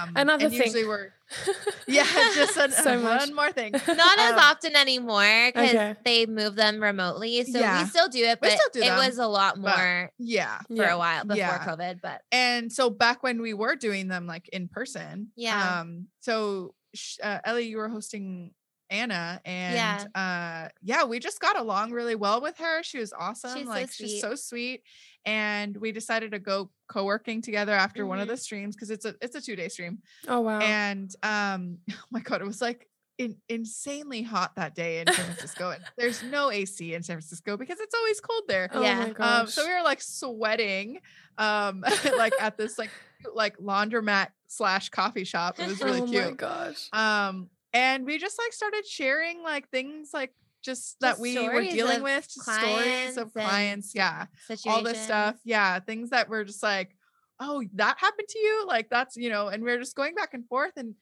[0.00, 0.62] um, another and thing.
[0.62, 1.08] usually we're
[1.88, 2.04] yeah
[2.34, 3.32] just an, So one much.
[3.32, 5.96] more thing Not as um, often anymore because Okay.
[6.04, 7.42] they move them remotely.
[7.44, 7.82] So Yeah.
[7.82, 10.94] we still do it, but do it them, was a lot more yeah for Yeah.
[10.94, 11.66] a while before Yeah.
[11.66, 12.00] COVID.
[12.02, 15.80] But and so back when we were doing them like in person Yeah.
[15.80, 16.74] um so
[17.22, 18.52] uh, ellie you were hosting
[18.92, 23.56] anna and uh yeah we just got along really well with her she was awesome
[23.56, 24.82] She's so like she's so sweet
[25.24, 29.14] and we decided to go co-working together after one of the streams because it's a
[29.20, 30.58] it's a two day stream oh wow.
[30.60, 32.88] and um oh my god it was like
[33.18, 37.56] in, insanely hot that day in san francisco and there's no ac in san francisco
[37.56, 39.12] because it's always cold there oh yeah.
[39.18, 41.00] my um, so we were like sweating,
[41.38, 41.84] um,
[42.16, 42.90] like at this like
[43.34, 45.58] like laundromat slash coffee shop.
[45.58, 46.24] It was really cute.
[46.24, 46.88] oh my gosh.
[46.92, 51.62] Um, and we just like started sharing like things like just that Just we were
[51.64, 54.26] dealing with, stories of clients yeah,
[54.66, 56.96] all this stuff, yeah, things that were just like,
[57.40, 60.34] oh, that happened to you, like that's you know, and we are just going back
[60.34, 60.94] and forth, and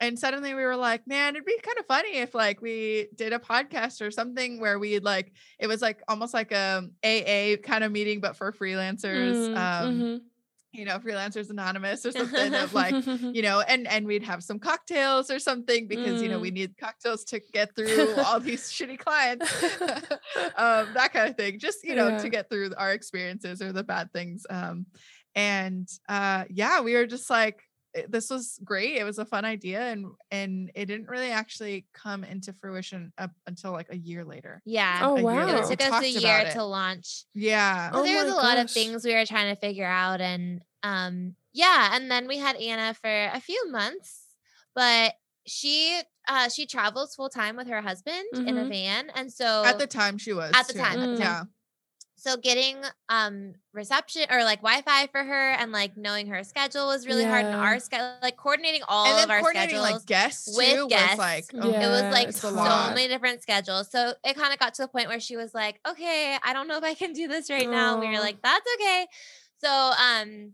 [0.00, 3.32] and suddenly we were like, man, it'd be kind of funny if like we did
[3.32, 7.82] a podcast or something where we'd like it was like almost like a AA kind
[7.84, 10.20] of meeting, but for freelancers, Mm, um, mhm.
[10.72, 12.94] You know, freelancers anonymous or something of like
[13.34, 16.42] you know, and and we'd have some cocktails or something because you know Mm.
[16.42, 19.50] we need cocktails to get through all these shitty clients,
[20.56, 21.58] um, that kind of thing.
[21.58, 22.18] Just you know Yeah.
[22.18, 24.46] to get through our experiences or the bad things.
[24.48, 24.86] Um,
[25.34, 27.62] and uh, yeah, we were just like,
[28.08, 28.96] this was great.
[28.96, 33.30] It was a fun idea, and and it didn't really actually come into fruition up
[33.46, 34.62] until like a year later.
[34.64, 35.00] Yeah.
[35.02, 35.56] Oh, a wow.
[35.58, 36.52] It took us a year about it.
[36.54, 37.24] to launch.
[37.34, 37.90] Yeah.
[37.92, 40.20] So Oh there was my a lot of things we were trying to figure out
[40.20, 44.22] and um yeah, and then we had Anna for a few months,
[44.74, 45.12] but
[45.46, 48.68] she uh she travels full time with her husband in a Mhm.
[48.70, 50.78] van and so At the time, she was At the too.
[50.78, 51.42] time, at the yeah.
[52.24, 52.34] Time.
[52.34, 52.76] so getting
[53.08, 57.44] um reception or like Wi-Fi for her and like knowing her schedule was really hard
[57.44, 60.88] and our schedule like coordinating all and of our coordinating schedules like guests with too
[60.88, 61.10] guests.
[61.10, 61.60] was like Yeah.
[61.62, 62.54] oh, it was like so
[62.94, 63.90] many different schedules.
[63.90, 66.68] So it kind of got to the point where she was like, "Okay, I don't
[66.68, 69.06] know if I can do this right now." And we were like, "That's okay."
[69.64, 70.52] So um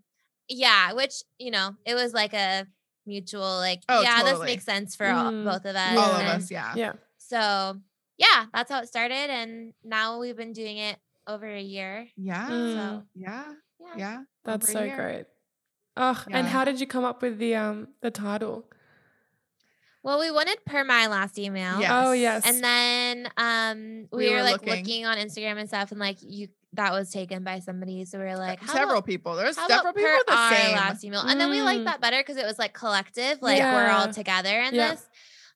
[0.49, 2.67] yeah, which, you know, it was like a
[3.05, 4.33] mutual like, Oh, yeah, totally.
[4.33, 5.99] this makes sense for all, Mm, both of us.
[5.99, 6.93] all of us yeah yeah.
[7.19, 7.77] So,
[8.17, 10.97] yeah, that's how it started and now we've been doing it
[11.29, 12.09] over a year.
[12.17, 13.05] yeah Mm.
[13.15, 13.45] yeah
[13.81, 13.95] Yeah.
[13.97, 15.27] yeah That's over so great.
[15.97, 18.65] Oh, and how did you come up with the um the title?
[20.03, 21.81] Well, we wanted per my last email.
[21.81, 21.91] Yes.
[21.93, 22.43] Oh yes.
[22.47, 24.77] And then um we, We were, were like looking.
[24.77, 25.07] looking.
[25.07, 28.05] on Instagram and stuff and like you that was taken by somebody.
[28.05, 30.77] So we were like, how several about, people there's several people per the our same
[30.77, 31.21] last email?
[31.21, 31.85] And then we liked Mm.
[31.87, 34.91] that better because it was like collective, like we're all together in Yeah.
[34.93, 35.07] this.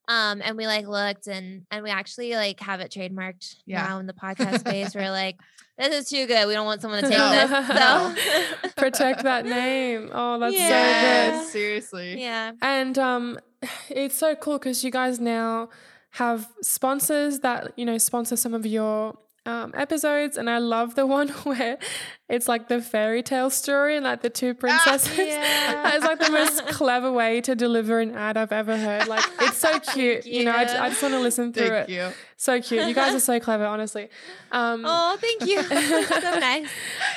[0.08, 3.84] Um, and we like looked and and we actually like have it trademarked Yeah.
[3.86, 4.94] now in the podcast space.
[4.94, 5.38] we're like,
[5.82, 6.46] this is too good.
[6.48, 7.30] We don't want someone to take No.
[8.14, 8.58] this.
[8.64, 10.10] So Protect that name.
[10.12, 11.48] Oh, that's so good.
[11.48, 12.52] seriously Yeah.
[12.62, 13.38] And um,
[13.90, 15.68] it's so cool because you guys now
[16.16, 21.06] have sponsors that you know sponsor some of your um, episodes, and I love the
[21.18, 21.78] one where
[22.28, 25.18] it's like the fairy tale story and like the two princesses.
[25.18, 25.82] yeah.
[25.82, 29.08] That is like the most clever way to deliver an ad I've ever heard.
[29.08, 30.24] Like it's so cute.
[30.26, 31.92] you know, I, I just want to listen through thank it.
[31.92, 32.86] you So cute.
[32.86, 34.08] You guys are so clever, honestly.
[34.52, 35.62] Um, Oh, thank you.
[35.62, 36.68] so nice.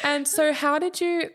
[0.03, 1.29] and so, how did you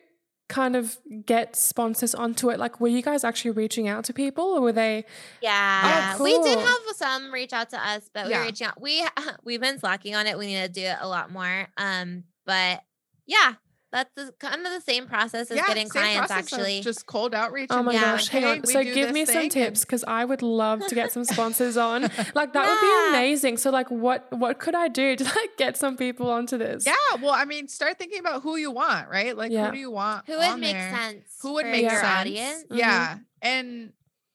[0.51, 2.59] kind of get sponsors onto it?
[2.59, 5.07] Like, were you guys actually reaching out to people, or were they?
[5.41, 8.41] Yeah, Oh, we did have some reach out to us, but we Yeah.
[8.41, 8.79] were reaching out.
[8.81, 9.03] We
[9.45, 10.37] we've been slacking on it.
[10.37, 11.69] We need to do it a lot more.
[11.79, 12.83] Um, but
[13.27, 13.55] yeah,
[13.93, 16.19] that's the, kind of the same process as yeah getting same clients.
[16.33, 18.01] process of Actually, just cold outreach Oh my Yeah.
[18.03, 18.61] gosh, like, hang on.
[18.67, 21.77] we So, give me some and- tips because I would love to get some sponsors
[21.77, 22.03] on.
[22.35, 23.57] Like, that would be amazing.
[23.57, 26.87] So, like, what what could I do to like get some people onto this?
[26.87, 29.67] yeah well i mean start thinking about who you want right like Yeah.
[29.67, 30.91] who do you want who would on make there?
[30.97, 31.25] sense?
[31.43, 32.65] who would make your sense audience?
[32.71, 32.79] Mhm.
[32.79, 33.93] yeah and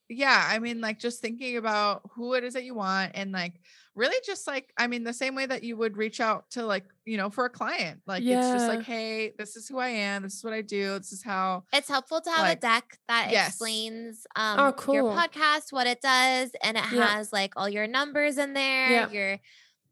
[0.10, 3.54] yeah i mean like just thinking about who it is that you want and like
[3.96, 6.86] really just like i mean the same way that you would reach out to like
[7.06, 10.24] you know for a client like it's just like hey this is who i am
[10.24, 12.98] this is what i do this is how It's helpful to have Like, a deck
[13.08, 13.48] that yes.
[13.50, 17.08] explains um Oh, your podcast, what it does, and it Yeah.
[17.16, 19.10] has like all your numbers in there, Yeah.
[19.10, 19.40] your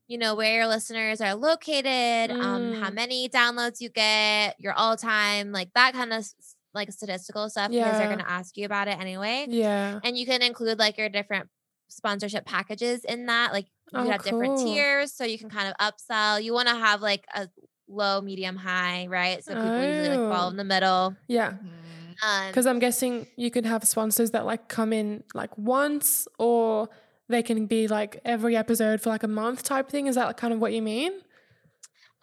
[0.08, 2.94] you know where your listeners are located, um how Mm.
[2.94, 6.26] many downloads you get, your all time, like that kind of
[6.74, 9.46] like statistical stuff because they're going to ask you about it anyway.
[9.48, 10.00] Yeah.
[10.04, 11.48] And you can include like your different
[11.94, 13.54] sponsorship packages in that.
[13.54, 16.44] Like you Oh, have different tiers so you can kind of upsell.
[16.44, 17.48] You want to have like a
[17.88, 19.44] low, medium, high, right?
[19.44, 20.50] So people usually like fall Oh.
[20.50, 21.16] in the middle.
[21.28, 21.52] Yeah.
[21.52, 22.16] Mhm.
[22.24, 26.90] Um, Because I'm guessing you could have sponsors that like come in like once or
[27.30, 30.08] they can be like every episode for like a month type thing.
[30.08, 31.12] Is that like kind of what you mean?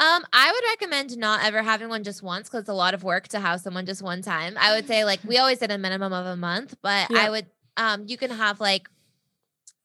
[0.01, 3.05] Um, I would recommend not ever having one just once because it's a lot of
[3.05, 4.55] work to have someone just one time.
[4.59, 7.18] I would say like we always did a minimum of a month, but Yeah.
[7.18, 7.47] I would
[7.77, 8.89] um you can have like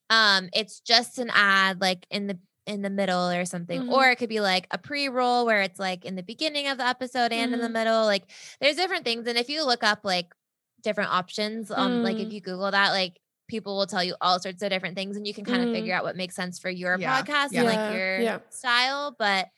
[0.09, 2.37] um it's just an ad like in the
[2.67, 3.91] in the middle or something, Mhm.
[3.91, 6.85] or it could be like a pre-roll where it's like in the beginning of the
[6.87, 7.73] episode and in the Mhm.
[7.73, 8.05] middle.
[8.05, 8.23] Like
[8.59, 10.33] there's different things, and if you look up like
[10.81, 12.31] different options, um, like if Mm.
[12.31, 15.33] you Google that, like people will tell you all sorts of different things, and you
[15.33, 17.59] can kind of figure out what makes sense for your Yeah, podcast yeah.
[17.61, 18.39] and like your yeah.
[18.49, 19.15] style.
[19.17, 19.49] But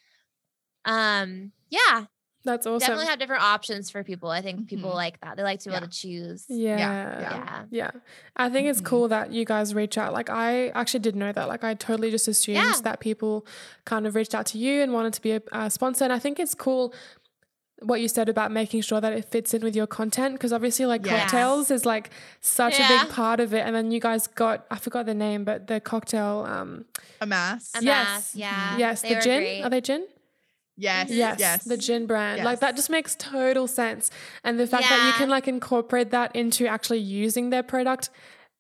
[0.86, 2.06] um, yeah,
[2.48, 2.80] That's awesome.
[2.80, 4.30] definitely have different options for people.
[4.32, 4.96] I think people Mhm.
[5.06, 5.38] like that.
[5.38, 6.46] They like to be able to choose.
[6.50, 6.78] yeah.
[6.78, 7.20] yeah.
[7.22, 7.64] Yeah.
[7.70, 7.92] Yeah.
[8.36, 8.86] I think it's Mhm.
[8.86, 10.14] cool that you guys reach out.
[10.14, 11.48] Like I actually didn't know that.
[11.48, 12.74] Like I totally just assumed Yeah.
[12.84, 13.46] that people
[13.86, 16.04] kind of reached out to you and wanted to be a, a sponsor.
[16.06, 16.94] And I think it's cool
[17.84, 20.88] what you said about making sure that it fits in with your content because obviously
[20.88, 21.30] like Yes.
[21.30, 22.10] cocktails is like
[22.42, 25.44] such a big part of it and then you guys got I forgot the name
[25.44, 26.86] but the cocktail um
[27.22, 27.72] Amass.
[27.76, 28.08] A Yes.
[28.08, 28.78] mass, yeah.
[28.78, 29.62] yes they the gin great.
[29.62, 30.08] are they gin
[30.78, 31.10] Yes.
[31.10, 31.64] yes, Yes.
[31.64, 34.12] the gin brand like that just makes total sense
[34.44, 38.10] and the fact that you can like incorporate that into actually using their product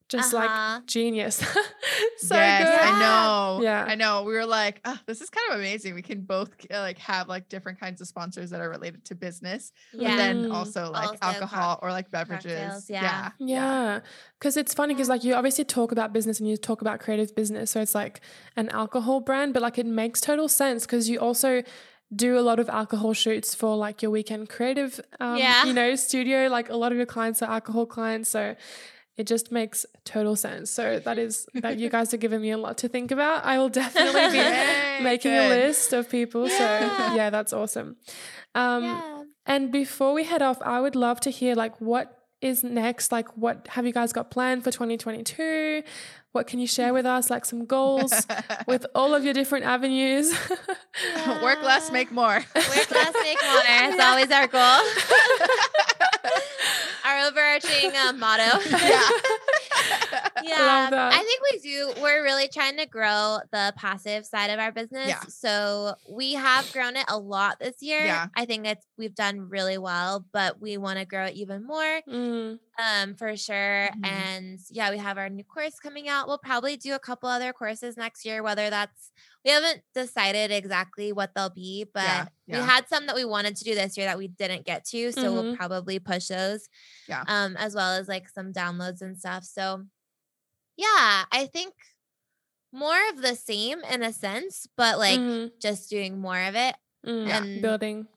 [0.09, 0.47] just Uh-huh.
[0.47, 1.35] like genius
[2.17, 3.59] so yes, good I know.
[3.67, 3.83] Yeah.
[3.87, 4.23] I know.
[4.23, 5.95] We were like, oh, this is kind of amazing.
[5.95, 9.15] We can both uh, like have like different kinds of sponsors that are related to
[9.15, 10.15] business, but Yeah.
[10.15, 10.53] then Mm.
[10.53, 12.51] also like Also alcohol or like beverages.
[12.53, 13.01] cocktails, yeah.
[13.03, 13.29] yeah.
[13.39, 13.99] Yeah,
[14.39, 17.35] because it's funny because like you obviously talk about business and you talk about creative
[17.35, 18.21] business, so it's like
[18.55, 21.63] an alcohol brand, but like it makes total sense because you also
[22.15, 25.65] do a lot of alcohol shoots for like your weekend creative, um, Yeah.
[25.65, 26.47] you know, studio.
[26.47, 28.55] Like a lot of your clients are alcohol clients, so
[29.17, 30.69] it just makes total sense.
[30.71, 33.43] So that is that you guys are giving me a lot to think about.
[33.43, 36.47] I will definitely be Yay, making a list of people.
[36.47, 37.15] So Yeah.
[37.15, 37.97] yeah, that's awesome.
[38.55, 39.23] Um, yeah.
[39.45, 43.11] and before we head off, I would love to hear like what is next?
[43.11, 45.81] Like what have you guys got planned for 2022?
[46.37, 47.31] What can you share with us?
[47.31, 48.13] Like some goals
[48.67, 50.31] with all of your different avenues.
[51.41, 52.35] Work less, make more.
[52.55, 53.63] Work less, make more.
[53.67, 54.61] It's always our goal.
[57.05, 58.59] our overarching uh, motto.
[58.69, 60.26] yeah.
[60.43, 64.71] Yeah i think we do we're really trying to grow the passive side of our
[64.71, 65.19] business Yeah.
[65.27, 68.27] so we have grown it a lot this year Yeah.
[68.35, 72.01] i think it's we've done really well but we want to grow it even more
[72.07, 74.05] Mm, um for sure Mhm.
[74.05, 77.53] and yeah we have our new course coming out we'll probably do a couple other
[77.53, 79.11] courses next year whether that's
[79.45, 82.03] we haven't decided exactly what they'll be but
[82.47, 84.83] Yeah, we had some that we wanted to do this year that we didn't get
[84.85, 85.57] to so we'll Mhm.
[85.57, 86.67] probably push those
[87.07, 87.23] Yeah.
[87.27, 89.85] um as well as like some downloads and stuff so
[90.77, 91.73] yeah i think
[92.71, 96.75] more of the same in a sense but like mhm, just doing more of it
[97.05, 98.07] mm, and- building.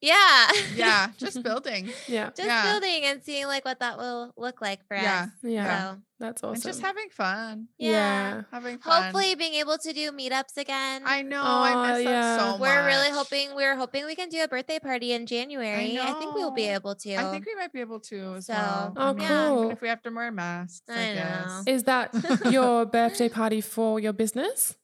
[0.00, 1.08] Yeah yeah.
[1.18, 1.88] Just building.
[2.06, 2.62] Yeah, just Yeah.
[2.70, 5.22] building and seeing like what that will look like for Yeah.
[5.24, 6.48] us yeah, so that's awesome.
[6.54, 6.68] And awesome.
[6.70, 7.68] just having fun.
[7.78, 8.42] yeah.
[8.52, 9.02] Having fun.
[9.02, 11.40] hopefully being able to do meetups again I know.
[11.42, 12.10] Aw, I miss yeah.
[12.10, 12.60] that so much.
[12.60, 16.34] we're really hoping we're hoping we can do a birthday party in january i, think
[16.34, 18.94] we'll be able to I think we might be able to as So, well.
[18.96, 19.58] Oh, mean, cool.
[19.64, 21.14] Even if we have to wear masks, I, I know.
[21.14, 21.62] guess.
[21.66, 22.14] Is that
[22.50, 24.76] your birthday party for your business?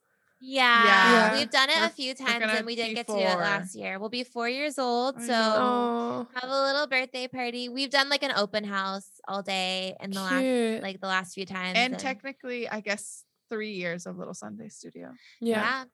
[0.46, 1.38] Yeah, Yeah.
[1.38, 3.38] we've done it We're- a few times and we didn't be get to do it
[3.38, 5.32] last year we'll be four years old so.
[5.34, 10.10] Oh, have a little birthday party we've done like an open house all day in
[10.10, 14.34] the last like the last few times and technically, I guess three years of Little
[14.34, 15.12] Sunday Studio.
[15.40, 15.56] yeah.
[15.60, 15.84] yeah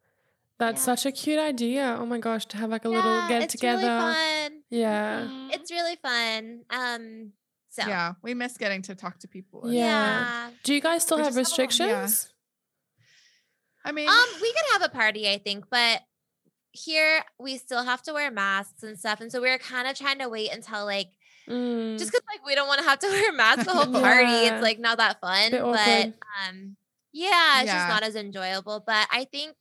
[0.59, 0.85] That's Yeah.
[0.95, 1.97] such a cute idea.
[1.99, 3.81] Oh my gosh, to have like a little get it's together.
[3.83, 5.21] really fun Yeah.
[5.23, 5.55] Mhm.
[5.55, 7.33] it's really fun um
[7.71, 9.63] so Yeah, we miss getting to talk to people.
[9.73, 9.85] Yeah.
[9.85, 10.51] yeah.
[10.65, 12.03] Do you guys still We have just have a- yeah.
[12.03, 12.35] restrictions?
[13.85, 16.03] I mean, Um, we could have a party, I think, but
[16.73, 19.97] here we still have to wear masks and stuff, and so we were kind of
[19.97, 21.09] trying to wait until like
[21.49, 24.31] Mm, just because like we don't want to have to wear masks the whole party.
[24.31, 24.55] Yeah.
[24.55, 26.13] It's like not that fun, but
[26.49, 26.77] um,
[27.13, 27.75] yeah, it's Yeah.
[27.79, 28.85] just not as enjoyable.
[28.87, 29.57] But I think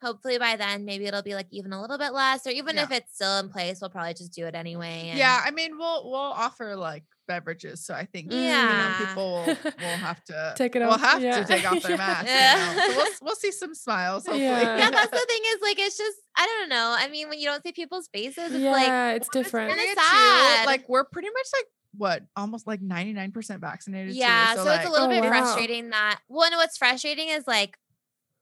[0.00, 2.84] hopefully by then maybe it'll be like even a little bit less, or even Yeah.
[2.84, 5.08] if it's still in place, we'll probably just do it anyway.
[5.08, 8.96] and- yeah, I mean, we'll we'll offer like beverages, so I think you Yeah.
[8.98, 10.88] know, people will, will have to Take it off.
[10.98, 11.38] We'll have yeah.
[11.40, 12.26] to take off their mask.
[12.26, 12.74] you Yeah.
[12.74, 14.24] know, so we'll we'll see some smiles.
[14.26, 14.42] Hopefully.
[14.44, 14.78] Yeah.
[14.78, 16.96] yeah, that's the thing is like it's just I don't know.
[16.98, 19.68] I mean, when you don't see people's faces, it's yeah, like it's oh, different.
[19.70, 20.66] kinda Area two, sad.
[20.66, 21.66] Like we're pretty much like
[21.96, 24.12] what almost like 99% vaccinated.
[24.12, 25.28] too, Yeah, so, like, it's a little Oh, bit wow.
[25.30, 26.52] frustrating that one.
[26.52, 27.76] What's frustrating is like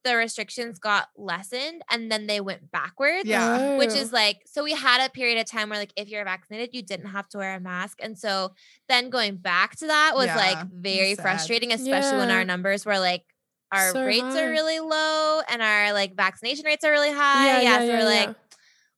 [0.07, 3.24] the restrictions got lessened and then they went backwards.
[3.28, 3.76] Yeah.
[3.76, 4.02] Which Oh.
[4.02, 6.82] is like, so we had a period of time where, like, if you're vaccinated, you
[6.82, 7.98] didn't have to wear a mask.
[8.02, 8.54] And so
[8.88, 11.22] then going back to that was Yeah, like very sad.
[11.22, 13.24] frustrating, especially when our numbers were like,
[13.72, 14.44] our So rates high.
[14.44, 17.46] are really low and our like vaccination rates are really high.
[17.46, 18.26] yeah, yeah, so yeah, we're yeah.
[18.26, 18.36] like,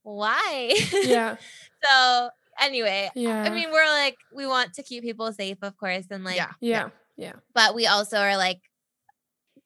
[0.03, 0.75] why?
[1.05, 1.37] yeah,
[1.85, 2.29] so
[2.61, 6.05] anyway, yeah, I mean, we're like, we want to keep people safe, of course.
[6.11, 6.53] And like, yeah.
[6.61, 8.61] yeah, yeah, but we also are like,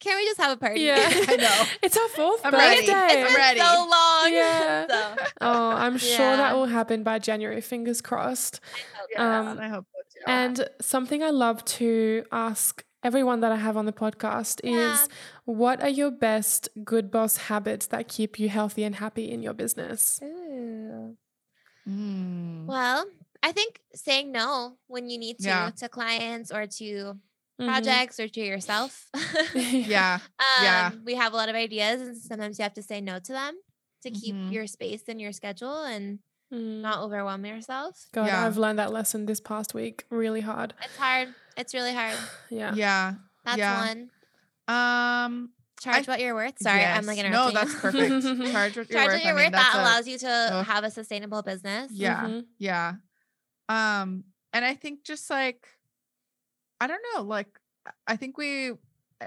[0.03, 0.81] can we just have a party?
[0.81, 0.99] yeah.
[1.35, 1.65] I know.
[1.83, 2.61] it's our fourth I'm birthday.
[2.61, 2.87] ready.
[2.93, 3.61] It's I'm been ready.
[3.61, 4.33] so long.
[4.33, 4.87] Yeah.
[4.89, 7.61] so, Oh, I'm sure that will happen by January.
[7.61, 8.61] Fingers crossed.
[9.13, 10.25] Yeah, Um, and I hope so too.
[10.27, 14.95] And something I love to ask everyone that I have on the podcast Yeah.
[14.95, 15.09] is
[15.45, 19.55] what are your best good boss habits that keep you healthy and happy in your
[19.55, 20.21] business?
[20.23, 21.17] Ooh.
[21.89, 22.67] Mm.
[22.67, 23.07] Well,
[23.43, 25.71] I think saying no when you need to Yeah.
[25.79, 27.19] to clients or to
[27.61, 27.67] Mhm.
[27.67, 29.07] projects or to yourself.
[29.55, 30.19] yeah.
[30.39, 30.91] um, Yeah.
[31.05, 33.55] We have a lot of ideas, and sometimes you have to say no to them
[34.03, 34.53] to keep Mhm.
[34.53, 36.19] your space and your schedule and
[36.53, 36.81] Mm.
[36.83, 38.09] not overwhelm yourself.
[38.13, 38.45] God, Yeah.
[38.47, 40.75] I've learned that lesson this past week really hard.
[40.83, 41.35] It's hard.
[41.57, 42.17] It's really hard.
[42.51, 42.75] Yeah.
[42.75, 43.15] Yeah.
[43.45, 43.87] That's Yeah.
[43.89, 44.11] one.
[44.69, 46.59] Um, charge what you're worth.
[46.61, 47.27] Sorry, I'm like Yes.
[47.27, 47.55] interrupting.
[47.55, 48.53] No, that's perfect.
[48.53, 49.15] Charge what you're charge worth.
[49.15, 49.53] what you're mean, worth.
[49.53, 50.67] that's That a- allows you to ugh.
[50.67, 51.91] have a sustainable business.
[51.93, 52.21] Yeah.
[52.27, 52.47] Mhm.
[52.59, 52.95] Yeah.
[53.69, 55.67] Um, and I think just like,
[56.83, 57.49] I don't know, like,
[58.07, 58.73] I think we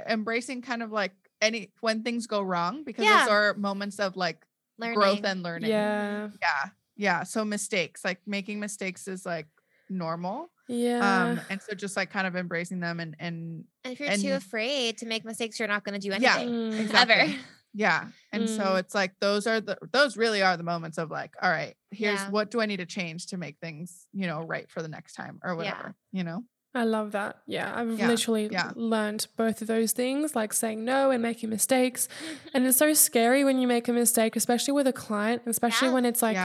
[0.09, 3.21] embracing kind of like any when things go wrong because Yeah.
[3.25, 4.45] those are moments of like
[4.77, 4.99] Learning.
[4.99, 5.69] growth and learning.
[5.69, 6.29] Yeah.
[6.41, 6.69] Yeah.
[6.97, 7.23] Yeah.
[7.23, 9.47] So mistakes, like making mistakes is like
[9.89, 10.51] normal.
[10.67, 10.99] Yeah.
[11.25, 14.21] Um, and so just like kind of embracing them and and and if you're and-
[14.21, 16.79] too afraid to make mistakes, you're not going to do Yeah, anything Mm.
[16.81, 17.15] exactly.
[17.15, 17.33] ever.
[17.73, 18.07] yeah.
[18.33, 18.79] And so Mm.
[18.79, 22.19] it's like those are the those really are the moments of like, all right, here's
[22.19, 22.29] Yeah.
[22.31, 25.13] what do I need to change to make things, you know, right for the next
[25.13, 25.55] time or Yeah.
[25.57, 26.43] whatever, you know?
[26.75, 27.37] I love that.
[27.47, 28.71] Yeah, I've Yeah, literally yeah.
[28.75, 32.07] learned both of those things, like saying no and making mistakes.
[32.53, 35.93] And it's so scary when you make a mistake, especially with a client, especially Yeah.
[35.93, 36.37] when it's like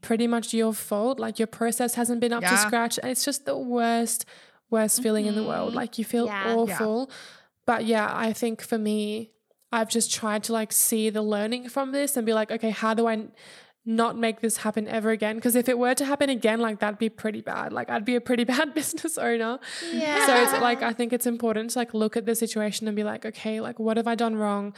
[0.00, 1.20] pretty much your fault.
[1.20, 2.98] Like your process hasn't been up to scratch.
[2.98, 4.24] And it's just the worst,
[4.70, 5.72] worst feeling in the world.
[5.72, 5.76] Mhm.
[5.76, 7.10] Like you feel awful.
[7.66, 9.30] But yeah, I think for me,
[9.72, 12.94] I've just tried to like see the learning from this and be like, okay, how
[12.94, 13.26] do I
[13.86, 15.36] not make this happen ever again?
[15.36, 17.72] Because if it were to happen again, like that'd be pretty bad.
[17.72, 19.58] Like I'd be a pretty bad business owner.
[19.92, 20.26] Yeah.
[20.26, 23.04] So it's like I think it's important to like look at the situation and be
[23.04, 24.74] like, okay, like what have I done wrong?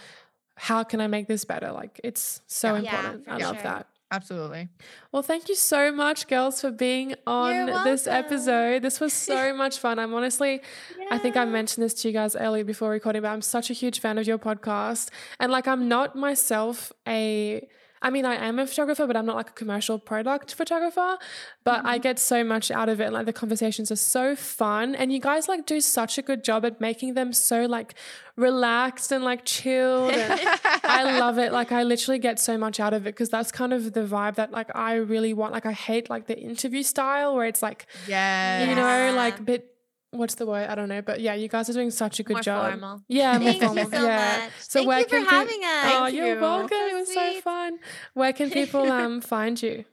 [0.56, 1.70] How can I make this better?
[1.72, 2.80] Like it's so Yeah.
[2.82, 3.24] Yeah, important.
[3.24, 3.62] for I love sure.
[3.62, 3.86] that.
[4.12, 4.68] Absolutely.
[5.10, 8.82] Well, thank you so much, girls, for being on this episode.
[8.82, 9.98] This was so much fun.
[9.98, 10.62] I'm honestly,
[11.10, 13.72] I think I mentioned this to you guys earlier before recording, but I'm such a
[13.72, 15.10] huge fan of your podcast.
[15.40, 17.66] And like, I'm not myself a,
[18.02, 21.18] I mean, I am a photographer, but I'm not like a commercial product photographer.
[21.64, 22.02] But I mm-hmm.
[22.02, 23.12] get so much out of it.
[23.12, 24.94] Like, the conversations are so fun.
[24.94, 27.94] And you guys like do such a good job at making them so like
[28.36, 30.12] relaxed and like chilled.
[30.12, 30.40] And
[30.84, 31.52] I love it.
[31.52, 34.36] Like I literally get so much out of it because that's kind of the vibe
[34.36, 35.52] that like I really want.
[35.52, 38.68] Like I hate like the interview style where it's like Yeah.
[38.68, 39.75] you know like a bit
[40.18, 40.68] what's the word?
[40.68, 41.02] I don't know.
[41.02, 42.70] But yeah, you guys are doing such a good More job.
[42.70, 43.02] formal.
[43.08, 43.90] Yeah, more Thank you formal.
[43.90, 44.38] so yeah.
[44.44, 44.50] much.
[44.60, 45.84] So Thank where you can for peop- having us.
[45.84, 46.40] Oh, Thank you're you.
[46.40, 46.68] welcome.
[46.68, 47.78] So it was so fun.
[48.14, 49.84] Where can people um find you?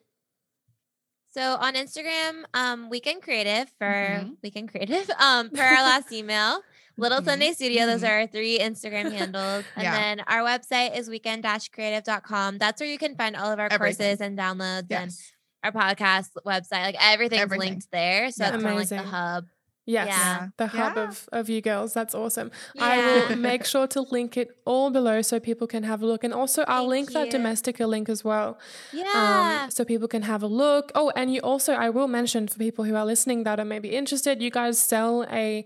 [1.32, 4.36] So on Instagram, um, Weekend Creative for Mhm.
[4.44, 6.62] Weekend Creative, um, per our last email.
[6.98, 7.26] Little Mhm.
[7.26, 8.10] Sunday Studio, those Mhm.
[8.10, 9.66] are our three Instagram handles.
[9.76, 9.96] And Yeah.
[10.00, 12.60] then our website is weekend-creative.com.
[12.60, 14.06] That's where you can find all of our Everything.
[14.06, 15.32] courses and downloads and Yes.
[15.64, 16.84] our podcast website.
[16.84, 17.70] Like everything's Everything.
[17.72, 18.30] linked there.
[18.30, 18.54] So Yeah.
[18.54, 19.46] it's kind of like the hub.
[19.86, 20.48] Yes, Yeah.
[20.58, 21.04] the hub Yeah.
[21.10, 21.94] of, of you girls.
[21.94, 22.52] That's awesome.
[22.74, 22.86] Yeah.
[22.86, 22.98] I
[23.30, 26.24] will make sure to link it all below so people can have a look.
[26.24, 27.40] And also, I'll Thank link that you.
[27.40, 28.58] Domestika link as well.
[28.94, 29.62] Yeah.
[29.66, 30.92] um, so people can have a look.
[30.96, 33.90] Oh, and you also, I will mention for people who are listening that are maybe
[33.90, 35.66] interested, you guys sell a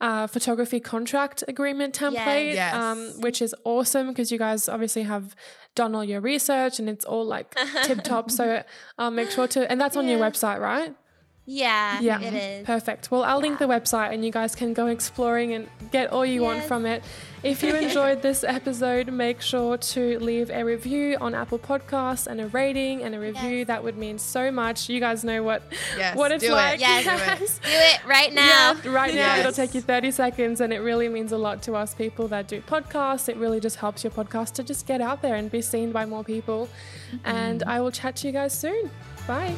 [0.00, 2.74] uh, photography contract agreement template, Yes.
[2.74, 5.36] Um, which is awesome because you guys obviously have
[5.74, 7.54] done all your research and it's all like
[7.84, 8.30] tip top.
[8.30, 8.62] So
[8.96, 10.94] I'll make sure to, and that's on your website, right?
[11.52, 12.66] Yeah, Yeah, it is.
[12.66, 13.10] Perfect.
[13.10, 16.42] Well, I'll link the website and you guys can go exploring and get all you
[16.42, 17.02] want from it.
[17.42, 22.40] If you enjoyed this episode, make sure to leave a review on Apple Podcasts and
[22.40, 23.58] a rating and a review.
[23.58, 23.66] Yes.
[23.66, 24.88] That would mean so much.
[24.88, 25.62] You guys know what
[25.96, 26.16] Yes.
[26.16, 26.74] what it's do like.
[26.74, 26.80] It.
[26.82, 27.04] Yes.
[27.04, 27.26] Do it.
[27.26, 27.58] guys.
[27.58, 28.76] Do it right now.
[28.84, 31.74] Yeah, right now it'll take you 30 seconds and it really means a lot to
[31.74, 33.28] us people that do podcasts.
[33.28, 36.06] It really just helps your podcast to just get out there and be seen by
[36.06, 36.68] more people.
[37.12, 37.26] Mm-hmm.
[37.26, 38.88] And I will chat to you guys soon.
[39.26, 39.54] Bye.